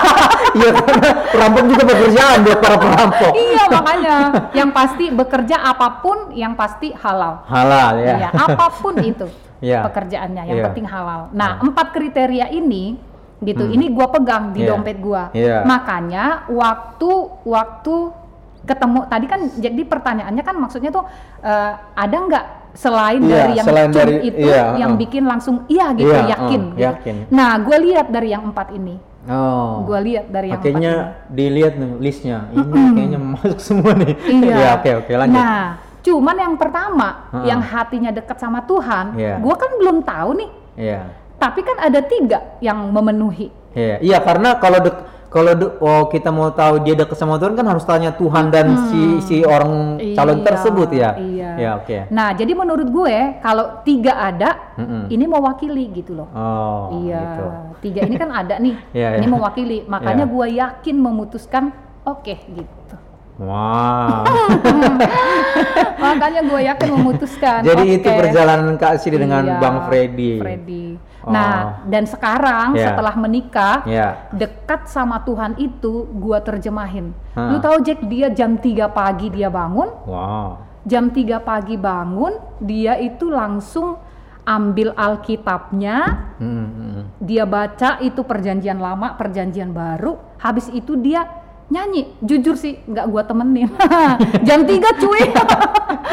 Iya, 0.55 0.71
perampok 1.35 1.63
juga 1.67 1.83
pekerjaan 1.83 2.37
buat 2.41 2.59
para 2.63 2.77
perampok. 2.79 3.31
iya, 3.35 3.63
makanya. 3.67 4.15
Yang 4.55 4.69
pasti 4.71 5.05
bekerja 5.11 5.55
apa 5.59 5.99
pun, 5.99 6.31
yang 6.31 6.55
pasti 6.55 6.95
halal. 6.95 7.43
Halal 7.45 7.99
ya. 7.99 8.15
Iya, 8.17 8.29
apa 8.31 8.71
pun 8.71 8.95
itu 9.11 9.27
Iya. 9.59 9.83
pekerjaannya, 9.83 10.43
yang 10.47 10.57
Iya. 10.57 10.65
penting 10.71 10.87
halal. 10.87 11.27
Nah, 11.35 11.59
empat 11.59 11.91
kriteria 11.91 12.47
ini, 12.49 12.95
gitu, 13.43 13.67
ini 13.67 13.91
gua 13.91 14.07
pegang 14.09 14.55
di 14.55 14.63
Iya. 14.63 14.69
dompet 14.71 14.97
gua. 14.97 15.27
Iya. 15.35 15.67
Makanya 15.67 16.47
waktu 16.47 17.11
waktu 17.43 17.95
ketemu 18.63 18.99
tadi 19.05 19.25
kan 19.27 19.39
jadi 19.59 19.81
pertanyaannya 19.85 20.41
kan 20.41 20.55
maksudnya 20.55 20.89
tuh 20.89 21.05
eh, 21.43 21.71
ada 21.93 22.15
nggak 22.17 22.45
selain 22.75 23.23
Iya, 23.23 23.31
dari 23.33 23.53
yang 23.55 23.65
selain 23.65 23.89
dari- 23.89 24.19
itu 24.21 24.45
iya, 24.45 24.75
yang 24.75 24.93
uh. 24.93 24.99
bikin 24.99 25.23
langsung 25.23 25.63
iya 25.65 25.95
gitu 25.95 26.11
Iya, 26.11 26.21
yakin, 26.29 26.61
uh, 26.61 26.71
gitu. 26.75 26.83
yakin. 26.83 27.15
Nah, 27.31 27.51
gue 27.57 27.77
lihat 27.81 28.07
dari 28.07 28.29
yang 28.29 28.43
empat 28.45 28.67
ini, 28.69 28.95
Oh. 29.25 29.81
gue 29.81 29.99
lihat 30.05 30.25
dari 30.27 30.51
yang 30.51 30.59
Akhirnya 30.59 30.93
empat 30.93 31.31
dilihat 31.31 31.73
nih 31.75 31.91
listnya. 31.97 32.37
Ini 32.51 32.67
kayaknya 32.93 33.19
masuk 33.23 33.57
semua 33.57 33.91
nih. 33.95 34.13
ini. 34.27 34.43
Iya. 34.45 34.55
Iya, 34.55 34.69
oke 34.75 34.89
oke 35.01 35.13
lanjut. 35.15 35.39
Nah, 35.39 35.65
cuman 36.03 36.35
yang 36.37 36.55
pertama, 36.55 37.07
Uh-uh. 37.31 37.45
yang 37.47 37.61
hatinya 37.63 38.11
dekat 38.11 38.37
sama 38.37 38.59
Tuhan, 38.61 39.15
Iya. 39.15 39.39
gue 39.39 39.55
kan 39.55 39.71
belum 39.75 39.97
tahu 40.03 40.29
nih. 40.35 40.49
Iya. 40.75 40.99
Tapi 41.35 41.59
kan 41.63 41.77
ada 41.79 41.99
tiga 41.99 42.39
yang 42.59 42.91
memenuhi. 42.91 43.49
Iya, 43.71 43.99
iya 43.99 44.17
karena 44.19 44.55
kalau 44.55 44.79
dek 44.79 44.95
kalau 45.29 45.51
oh, 45.83 46.03
kita 46.07 46.29
mau 46.31 46.47
tahu 46.53 46.79
dia 46.85 46.95
dekat 46.95 47.17
sama 47.19 47.35
Tuhan 47.35 47.59
kan 47.59 47.67
harus 47.67 47.83
tanya 47.83 48.15
Tuhan 48.15 48.53
dan 48.53 48.87
si 48.87 49.19
si 49.25 49.35
orang 49.43 49.99
calon 50.15 50.39
Iya, 50.39 50.45
tersebut 50.47 50.89
ya. 50.95 51.09
Iya. 51.19 51.49
Ya, 51.59 51.69
oke. 51.75 51.97
Nah, 52.13 52.31
jadi 52.31 52.51
menurut 52.55 52.87
gue 52.87 53.17
kalau 53.43 53.83
tiga 53.83 54.15
ada, 54.15 54.75
Mm-mm. 54.79 55.11
ini 55.11 55.25
mewakili 55.27 55.91
gitu 55.91 56.15
loh. 56.15 56.27
Oh, 56.31 57.03
iya. 57.03 57.19
gitu. 57.19 57.45
Tiga 57.83 57.99
ini 58.07 58.15
kan 58.15 58.29
ada 58.31 58.55
nih. 58.61 58.75
Iya, 58.97 59.19
ini 59.19 59.27
iya. 59.27 59.33
mewakili. 59.33 59.77
Makanya 59.85 60.25
Iya. 60.25 60.33
gue 60.33 60.47
yakin 60.55 60.95
memutuskan 60.95 61.63
oke 62.07 62.35
gitu. 62.55 62.95
Wow. 63.35 64.23
Makanya 66.03 66.41
gue 66.47 66.59
yakin 66.71 66.89
memutuskan. 66.95 67.59
Jadi 67.67 67.99
itu 67.99 68.07
oke. 68.07 68.19
perjalanan 68.23 68.79
Kak 68.79 69.03
Sri 69.03 69.11
dengan 69.19 69.43
Iya, 69.43 69.59
Bang 69.59 69.77
Freddy. 69.91 70.39
Freddy. 70.39 70.85
Oh. 71.25 71.33
Nah, 71.33 71.81
dan 71.89 72.05
sekarang 72.05 72.77
Iya. 72.77 72.93
setelah 72.93 73.15
menikah, 73.17 73.81
Ya. 73.89 74.29
dekat 74.29 74.85
sama 74.85 75.25
Tuhan 75.25 75.57
itu 75.57 76.05
gua 76.21 76.37
terjemahin. 76.37 77.17
Hah. 77.33 77.49
Lu 77.49 77.57
tahu 77.57 77.81
Jack 77.81 78.05
dia 78.05 78.29
jam 78.29 78.61
3 78.61 78.85
pagi 78.85 79.33
dia 79.33 79.49
bangun, 79.49 79.89
Wow. 80.05 80.61
jam 80.85 81.09
3 81.09 81.41
pagi 81.41 81.81
bangun, 81.81 82.37
dia 82.61 83.01
itu 83.01 83.25
langsung 83.27 83.97
ambil 84.45 84.93
Alkitabnya, 84.93 85.97
Hmm, 86.37 86.67
hmm. 86.69 87.01
dia 87.17 87.49
baca 87.49 87.97
itu 87.99 88.21
perjanjian 88.21 88.77
lama, 88.77 89.17
perjanjian 89.17 89.73
baru, 89.73 90.21
habis 90.37 90.69
itu 90.69 90.93
dia 90.93 91.25
nyanyi. 91.71 92.13
Jujur 92.21 92.55
sih 92.57 92.81
nggak 92.85 93.05
gua 93.09 93.23
temenin. 93.25 93.69
jam 94.47 94.65
3 94.65 95.01
cuy. 95.01 95.23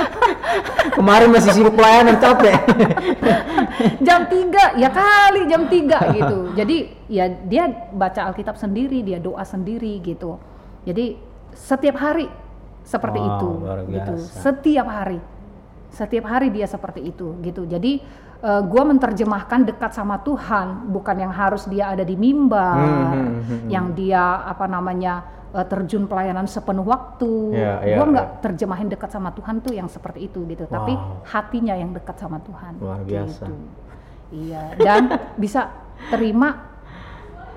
Kemarin 0.98 1.28
masih 1.32 1.52
sibuk 1.56 1.74
pelayanan 1.74 2.16
capek. 2.20 2.56
jam 4.06 4.28
3 4.28 4.78
ya 4.78 4.88
kali 4.90 5.42
jam 5.48 5.62
3 5.66 6.16
gitu 6.18 6.38
jadi 6.54 6.76
ya 7.10 7.24
dia 7.28 7.64
baca 7.92 8.30
Alkitab 8.30 8.56
sendiri 8.58 9.02
dia 9.02 9.18
doa 9.18 9.42
sendiri 9.42 9.98
gitu 10.02 10.38
jadi 10.86 11.18
setiap 11.52 11.96
hari 12.00 12.26
seperti 12.82 13.18
Wow, 13.22 13.28
itu 13.30 13.50
gitu 13.94 14.12
setiap 14.42 14.86
hari 14.90 15.18
setiap 15.92 16.24
hari 16.26 16.48
dia 16.50 16.66
seperti 16.66 17.04
itu 17.04 17.36
gitu 17.44 17.68
jadi 17.68 18.02
eh, 18.42 18.62
gua 18.66 18.82
menerjemahkan 18.88 19.68
dekat 19.68 19.92
sama 19.94 20.18
Tuhan 20.24 20.90
bukan 20.90 21.16
yang 21.20 21.32
harus 21.32 21.68
dia 21.68 21.92
ada 21.92 22.02
di 22.02 22.16
mimbar 22.16 22.74
Hmm, 22.82 22.88
hmm, 22.88 23.12
hmm, 23.12 23.42
hmm. 23.46 23.68
yang 23.70 23.86
dia 23.94 24.42
apa 24.42 24.66
namanya 24.66 25.41
eh, 25.52 25.66
terjun 25.66 26.04
pelayanan 26.04 26.44
sepenuh 26.44 26.82
waktu 26.82 27.52
Iya, 27.52 27.74
iya, 27.82 27.96
gua 27.96 28.06
nggak 28.08 28.28
iya. 28.28 28.38
terjemahin 28.40 28.88
dekat 28.88 29.10
sama 29.10 29.30
Tuhan 29.30 29.60
tuh 29.60 29.72
yang 29.72 29.86
seperti 29.86 30.26
itu 30.26 30.42
gitu 30.46 30.64
tapi 30.66 30.92
Wow. 30.92 31.22
hatinya 31.24 31.74
yang 31.74 31.92
dekat 31.92 32.16
sama 32.16 32.40
Tuhan 32.40 32.72
Luar 32.78 33.00
biasa. 33.02 33.44
gitu. 33.46 33.54
Iya, 34.32 34.62
dan 34.76 35.02
bisa 35.36 35.68
terima 36.08 36.72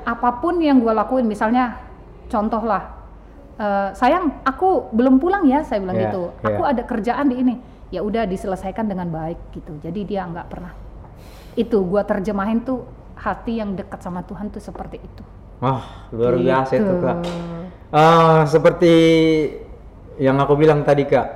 apa 0.04 0.30
pun 0.38 0.60
yang 0.60 0.78
gue 0.78 0.92
lakuin. 0.92 1.24
Misalnya, 1.24 1.80
contoh 2.28 2.60
lah, 2.62 2.84
eh, 3.56 3.90
sayang, 3.96 4.44
aku 4.44 4.92
belum 4.92 5.18
pulang 5.18 5.48
ya, 5.48 5.64
saya 5.64 5.80
bilang 5.80 5.96
Iya, 5.96 6.12
gitu. 6.12 6.24
iya. 6.36 6.46
Aku 6.46 6.62
ada 6.62 6.84
kerjaan 6.84 7.26
di 7.26 7.36
ini, 7.40 7.56
ya 7.90 8.04
udah 8.04 8.28
diselesaikan 8.28 8.86
dengan 8.86 9.08
baik 9.08 9.40
gitu. 9.52 9.80
Jadi 9.80 10.04
dia 10.04 10.28
nggak 10.28 10.46
pernah. 10.46 10.76
Itu 11.56 11.88
gue 11.88 12.04
terjemahin 12.04 12.62
tuh 12.62 12.84
hati 13.16 13.58
yang 13.58 13.74
dekat 13.74 14.04
sama 14.04 14.22
Tuhan 14.22 14.52
tuh 14.52 14.60
seperti 14.60 15.00
itu. 15.00 15.24
Wah, 15.64 16.12
luar 16.12 16.36
biasa 16.36 16.76
itu 16.76 16.84
Gitu. 16.84 16.94
Kak. 17.00 17.18
Ah, 17.94 18.46
seperti 18.50 18.94
yang 20.18 20.40
aku 20.42 20.58
bilang 20.58 20.82
tadi 20.82 21.06
Kak. 21.06 21.28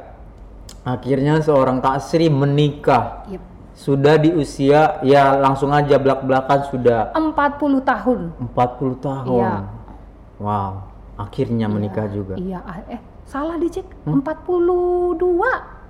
Akhirnya 0.87 1.43
seorang 1.43 1.83
Kak 1.83 1.99
Sri 2.01 2.31
menikah. 2.31 3.27
Yep. 3.29 3.41
Sudah 3.79 4.19
di 4.19 4.35
usia 4.35 4.99
ya 5.07 5.39
langsung 5.39 5.71
aja 5.71 5.95
belak-belakan 5.95 6.67
sudah 6.67 7.15
40 7.15 7.79
tahun. 7.79 8.19
40 8.51 8.99
tahun. 8.99 9.39
Iya. 9.39 9.55
Wow, 10.39 10.71
akhirnya 11.19 11.67
menikah 11.67 12.07
juga. 12.11 12.35
Iya, 12.39 12.59
ah, 12.63 12.79
eh 12.87 12.99
salah 13.27 13.55
dicek, 13.59 13.87
Hmm? 14.07 14.19
42. 14.23 15.15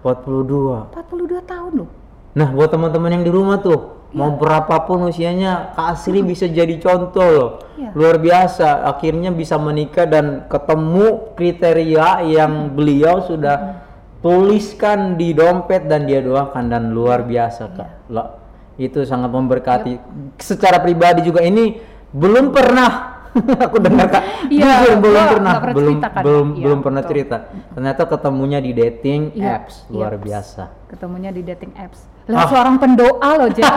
42. 0.02 0.90
42 0.94 1.42
tahun 1.46 1.72
loh. 1.86 1.90
Nah, 2.38 2.50
buat 2.54 2.70
teman-teman 2.70 3.20
yang 3.20 3.24
di 3.26 3.32
rumah 3.34 3.58
tuh, 3.62 3.99
mau 4.10 4.34
berapapun 4.36 5.06
usianya, 5.06 5.74
Kak 5.78 5.94
Asri 5.94 6.26
bisa 6.26 6.50
jadi 6.50 6.76
contoh 6.82 7.28
loh. 7.28 7.50
Iya. 7.78 7.90
Luar 7.94 8.18
biasa, 8.18 8.84
akhirnya 8.86 9.30
bisa 9.30 9.56
menikah 9.56 10.10
dan 10.10 10.50
ketemu 10.50 11.34
kriteria 11.34 12.26
yang 12.26 12.74
beliau 12.74 13.22
sudah 13.22 13.86
tuliskan 14.20 15.16
di 15.16 15.32
dompet 15.32 15.88
dan 15.88 16.04
dia 16.04 16.20
doakan 16.20 16.68
dan 16.68 16.92
luar 16.92 17.24
biasa, 17.24 17.64
Kak. 17.72 17.90
Lah, 18.12 18.28
itu 18.76 19.02
sangat 19.06 19.32
memberkati. 19.32 19.94
Secara 20.38 20.82
pribadi 20.82 21.24
juga 21.24 21.40
ini 21.40 21.80
belum 22.10 22.50
pernah 22.50 23.22
aku 23.70 23.78
dengar 23.78 24.10
Kak. 24.10 24.50
Iya, 24.50 24.90
Jujur, 24.90 24.96
belum 25.06 25.24
pernah, 25.38 25.54
pernah 25.62 25.74
belum 25.78 25.86
cerita 25.94 26.08
kan, 26.10 26.24
belum 26.26 26.48
Iya, 26.50 26.64
belum 26.66 26.80
pernah 26.82 27.02
betul. 27.06 27.12
cerita. 27.14 27.38
Ternyata 27.72 28.02
ketemunya 28.10 28.60
di 28.60 28.72
dating 28.74 29.22
Iya, 29.38 29.50
apps, 29.56 29.76
luar 29.88 30.14
iya. 30.18 30.22
biasa. 30.26 30.64
ketemunya 30.90 31.30
di 31.30 31.42
dating 31.46 31.72
apps. 31.78 32.00
Lah 32.30 32.46
seorang 32.46 32.78
pendoa 32.78 33.30
loh, 33.36 33.50
Jack. 33.50 33.66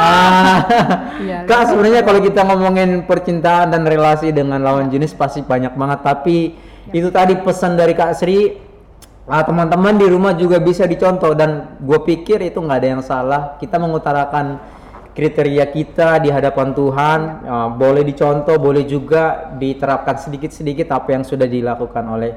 Ah. 0.00 0.64
Iya, 1.20 1.44
Kak 1.44 1.68
sebenarnya 1.68 2.00
kalau 2.00 2.24
kita 2.24 2.40
ngomongin 2.40 3.04
percintaan 3.04 3.68
dan 3.68 3.84
relasi 3.84 4.32
dengan 4.32 4.64
lawan 4.64 4.88
jenis 4.88 5.12
pasti 5.12 5.44
banyak 5.44 5.76
banget 5.76 6.00
tapi 6.00 6.38
Ya. 6.88 7.04
itu 7.04 7.12
tadi 7.12 7.36
pesan 7.36 7.76
dari 7.76 7.92
Kak 7.92 8.16
Sri 8.16 8.56
ah, 9.28 9.44
teman-teman 9.44 10.00
di 10.00 10.08
rumah 10.08 10.32
juga 10.32 10.56
bisa 10.56 10.88
dicontoh 10.88 11.36
dan 11.36 11.76
gue 11.76 12.00
pikir 12.00 12.40
itu 12.40 12.56
nggak 12.56 12.78
ada 12.80 12.88
yang 12.88 13.04
salah 13.04 13.42
kita 13.60 13.76
mengutarakan 13.76 14.56
kriteria 15.12 15.68
kita 15.68 16.16
di 16.24 16.32
hadapan 16.32 16.72
Tuhan 16.72 17.20
Ya. 17.44 17.52
ah, 17.52 17.68
boleh 17.68 18.00
dicontoh 18.00 18.56
boleh 18.56 18.88
juga 18.88 19.52
diterapkan 19.52 20.16
sedikit-sedikit 20.16 20.88
apa 20.90 21.12
yang 21.12 21.22
sudah 21.28 21.44
dilakukan 21.44 22.04
oleh 22.08 22.32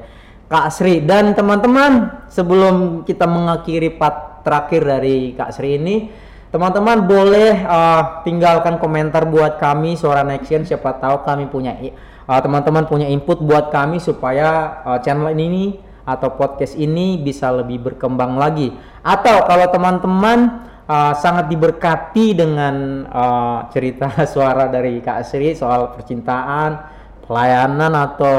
Kak 0.53 0.69
Sri 0.69 1.01
dan 1.01 1.33
teman-teman 1.33 2.21
sebelum 2.29 3.01
kita 3.09 3.25
mengakhiri 3.25 3.97
part 3.97 4.45
terakhir 4.45 4.85
dari 4.85 5.33
Kak 5.33 5.49
Sri 5.49 5.81
ini 5.81 6.13
teman-teman 6.53 7.09
boleh 7.09 7.65
uh, 7.65 8.21
tinggalkan 8.21 8.77
komentar 8.77 9.25
buat 9.25 9.57
kami 9.57 9.97
Suara 9.97 10.21
Action 10.21 10.61
siapa 10.61 11.01
tahu 11.01 11.25
kami 11.25 11.49
punya 11.49 11.73
uh, 12.29 12.37
teman-teman 12.37 12.85
punya 12.85 13.09
input 13.09 13.41
buat 13.41 13.73
kami 13.73 13.97
supaya 13.97 14.77
uh, 14.85 15.01
channel 15.01 15.33
ini 15.33 15.81
atau 16.05 16.37
podcast 16.37 16.77
ini 16.77 17.17
bisa 17.17 17.49
lebih 17.49 17.89
berkembang 17.89 18.37
lagi. 18.37 18.69
Atau 19.01 19.49
kalau 19.49 19.65
teman-teman 19.73 20.69
uh, 20.85 21.17
sangat 21.17 21.49
diberkati 21.49 22.37
dengan 22.37 23.07
uh, 23.09 23.59
cerita 23.73 24.11
suara 24.29 24.69
dari 24.69 25.01
Kak 25.01 25.25
Sri 25.25 25.57
soal 25.57 25.95
percintaan, 25.97 26.77
pelayanan 27.25 27.89
atau 27.95 28.37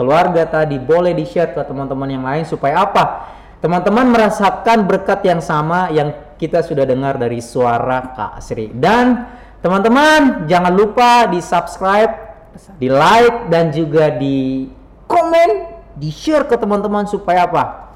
keluarga 0.00 0.48
tadi 0.48 0.80
boleh 0.80 1.12
di-share 1.12 1.52
ke 1.52 1.60
teman-teman 1.60 2.08
yang 2.08 2.24
lain 2.24 2.48
supaya 2.48 2.88
apa? 2.88 3.28
Teman-teman 3.60 4.08
merasakan 4.08 4.88
berkat 4.88 5.20
yang 5.28 5.44
sama 5.44 5.92
yang 5.92 6.16
kita 6.40 6.64
sudah 6.64 6.88
dengar 6.88 7.20
dari 7.20 7.44
suara 7.44 8.16
Kak 8.16 8.40
Sri. 8.40 8.72
Dan 8.72 9.28
teman-teman 9.60 10.48
jangan 10.48 10.72
lupa 10.72 11.28
di-subscribe, 11.28 12.16
di-like 12.80 13.52
dan 13.52 13.68
juga 13.76 14.08
di 14.08 14.72
komen, 15.04 15.68
di-share 16.00 16.48
ke 16.48 16.56
teman-teman 16.56 17.04
supaya 17.04 17.44
apa? 17.44 17.92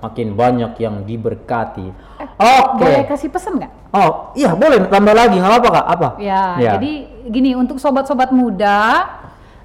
Makin 0.00 0.32
banyak 0.32 0.72
yang 0.80 1.04
diberkati. 1.04 1.92
Oke. 2.40 2.80
Boleh 2.80 3.04
kasih 3.04 3.28
pesan 3.28 3.60
nggak? 3.60 3.92
Oh, 3.92 4.32
iya 4.32 4.56
boleh 4.56 4.88
tambah 4.88 5.12
lagi 5.12 5.36
nggak 5.36 5.60
apa 5.60 5.68
kak? 5.68 5.86
Apa? 6.00 6.08
Ya, 6.16 6.56
Ya. 6.56 6.80
jadi 6.80 6.92
gini 7.28 7.52
untuk 7.52 7.76
sobat-sobat 7.76 8.32
muda, 8.32 9.04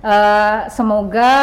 eh, 0.08 0.60
semoga 0.72 1.34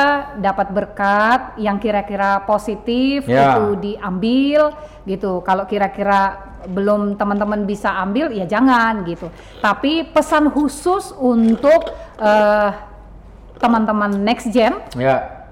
dapat 0.40 0.72
berkat 0.72 1.40
yang 1.60 1.76
kira-kira 1.76 2.40
positif 2.48 3.28
Ya. 3.28 3.60
itu 3.60 3.64
diambil 3.76 4.72
gitu. 5.04 5.44
Kalau 5.44 5.68
kira-kira 5.68 6.52
belum 6.64 7.20
teman-teman 7.20 7.68
bisa 7.68 7.92
ambil 8.00 8.32
ya 8.32 8.48
jangan 8.48 9.04
gitu. 9.04 9.28
Tapi 9.60 10.08
pesan 10.08 10.48
khusus 10.48 11.12
untuk 11.12 11.92
eh, 12.16 12.70
teman-teman 13.60 14.16
next 14.24 14.48
gen 14.48 14.80
Ya. 14.96 15.44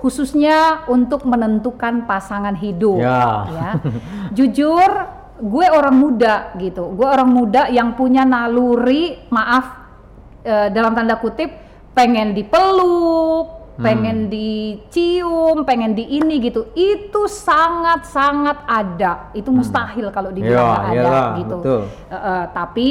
khususnya 0.00 0.84
untuk 0.88 1.24
menentukan 1.28 2.08
pasangan 2.08 2.56
hidup. 2.56 3.00
Ya. 3.00 3.24
ya. 3.52 3.70
Jujur, 4.36 4.90
gue 5.40 5.66
orang 5.68 5.96
muda 5.96 6.52
gitu. 6.56 6.88
Gue 6.96 7.08
orang 7.08 7.28
muda 7.28 7.68
yang 7.68 7.96
punya 7.96 8.24
naluri, 8.24 9.24
maaf 9.28 9.66
eh, 10.44 10.68
dalam 10.72 10.92
tanda 10.96 11.16
kutip, 11.20 11.65
pengen 11.96 12.36
dipeluk, 12.36 13.56
Hmm. 13.76 13.84
pengen 13.84 14.18
dicium, 14.32 15.64
pengen 15.68 15.92
di 15.92 16.04
ini 16.16 16.40
gitu. 16.40 16.72
Itu 16.72 17.28
sangat-sangat 17.28 18.64
ada. 18.64 19.32
Itu 19.36 19.52
mustahil 19.52 20.08
kalau 20.12 20.32
dibilang 20.32 20.92
Ya, 20.92 21.04
ada 21.04 21.40
gitu. 21.40 21.56
betul. 21.60 21.80
Eh, 22.08 22.16
eh, 22.16 22.44
tapi 22.56 22.90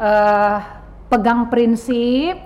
eh, 0.00 0.56
pegang 1.06 1.46
prinsip 1.46 2.38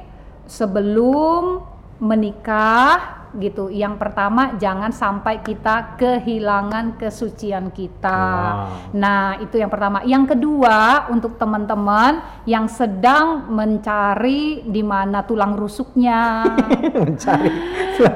sebelum 0.44 1.64
menikah 2.02 3.23
gitu. 3.38 3.70
Yang 3.70 3.98
pertama 3.98 4.54
jangan 4.56 4.90
sampai 4.90 5.42
kita 5.42 5.98
kehilangan 5.98 6.98
kesucian 6.98 7.70
kita. 7.74 8.20
Wow. 8.20 8.94
Nah, 8.94 9.38
itu 9.42 9.58
yang 9.58 9.70
pertama. 9.70 10.02
Yang 10.06 10.36
kedua, 10.36 11.10
untuk 11.10 11.36
teman-teman 11.38 12.22
yang 12.46 12.70
sedang 12.70 13.50
mencari 13.50 14.64
di 14.66 14.82
mana 14.82 15.24
tulang 15.24 15.56
rusuknya 15.56 16.44
Mencari. 17.02 17.50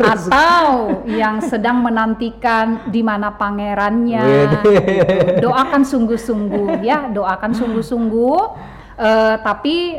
atau 0.02 1.02
yang 1.06 1.38
sedang 1.42 1.80
menantikan 1.82 2.90
di 2.90 3.00
mana 3.00 3.34
pangerannya. 3.34 4.24
Gitu. 4.52 4.70
Doakan 5.44 5.82
sungguh-sungguh 5.86 6.82
ya, 6.82 7.08
doakan 7.10 7.52
sungguh-sungguh. 7.54 8.40
Eh, 8.98 9.36
tapi 9.46 9.94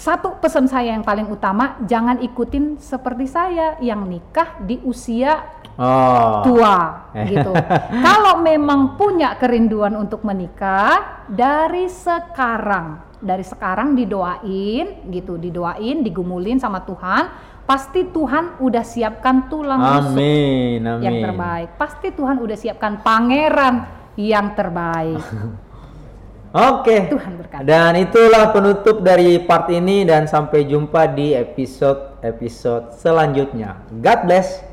satu 0.00 0.40
pesan 0.40 0.64
saya 0.64 0.96
yang 0.96 1.04
paling 1.04 1.28
utama, 1.28 1.76
jangan 1.84 2.24
ikutin 2.24 2.80
seperti 2.80 3.28
saya 3.28 3.76
yang 3.84 4.08
nikah 4.08 4.56
di 4.64 4.80
usia 4.80 5.60
Oh. 5.80 6.44
tua 6.44 7.08
gitu. 7.32 7.56
Kalau 8.04 8.44
memang 8.44 9.00
punya 9.00 9.32
kerinduan 9.40 9.96
untuk 9.96 10.20
menikah 10.28 11.24
dari 11.24 11.88
sekarang, 11.88 13.00
dari 13.16 13.40
sekarang 13.40 13.96
didoain 13.96 15.08
gitu, 15.08 15.40
didoain, 15.40 16.04
digumulin 16.04 16.60
sama 16.60 16.84
Tuhan, 16.84 17.32
pasti 17.64 18.04
Tuhan 18.04 18.60
udah 18.60 18.84
siapkan 18.84 19.48
tulang 19.48 19.80
rusuk 19.80 20.20
Amin, 20.20 20.84
amin. 20.84 21.00
yang 21.00 21.16
terbaik. 21.24 21.68
Pasti 21.80 22.12
Tuhan 22.12 22.36
udah 22.44 22.56
siapkan 22.60 23.00
pangeran 23.00 23.74
yang 24.20 24.52
terbaik. 24.52 25.16
Oke. 26.50 26.82
Okay. 26.82 27.00
Tuhan 27.14 27.32
berkati. 27.38 27.62
Dan 27.62 27.94
itulah 27.94 28.50
penutup 28.50 29.06
dari 29.06 29.38
part 29.38 29.70
ini 29.70 30.02
dan 30.02 30.26
sampai 30.26 30.66
jumpa 30.66 31.14
di 31.14 31.30
episode-episode 31.30 32.98
selanjutnya. 32.98 33.86
God 34.02 34.20
bless. 34.26 34.70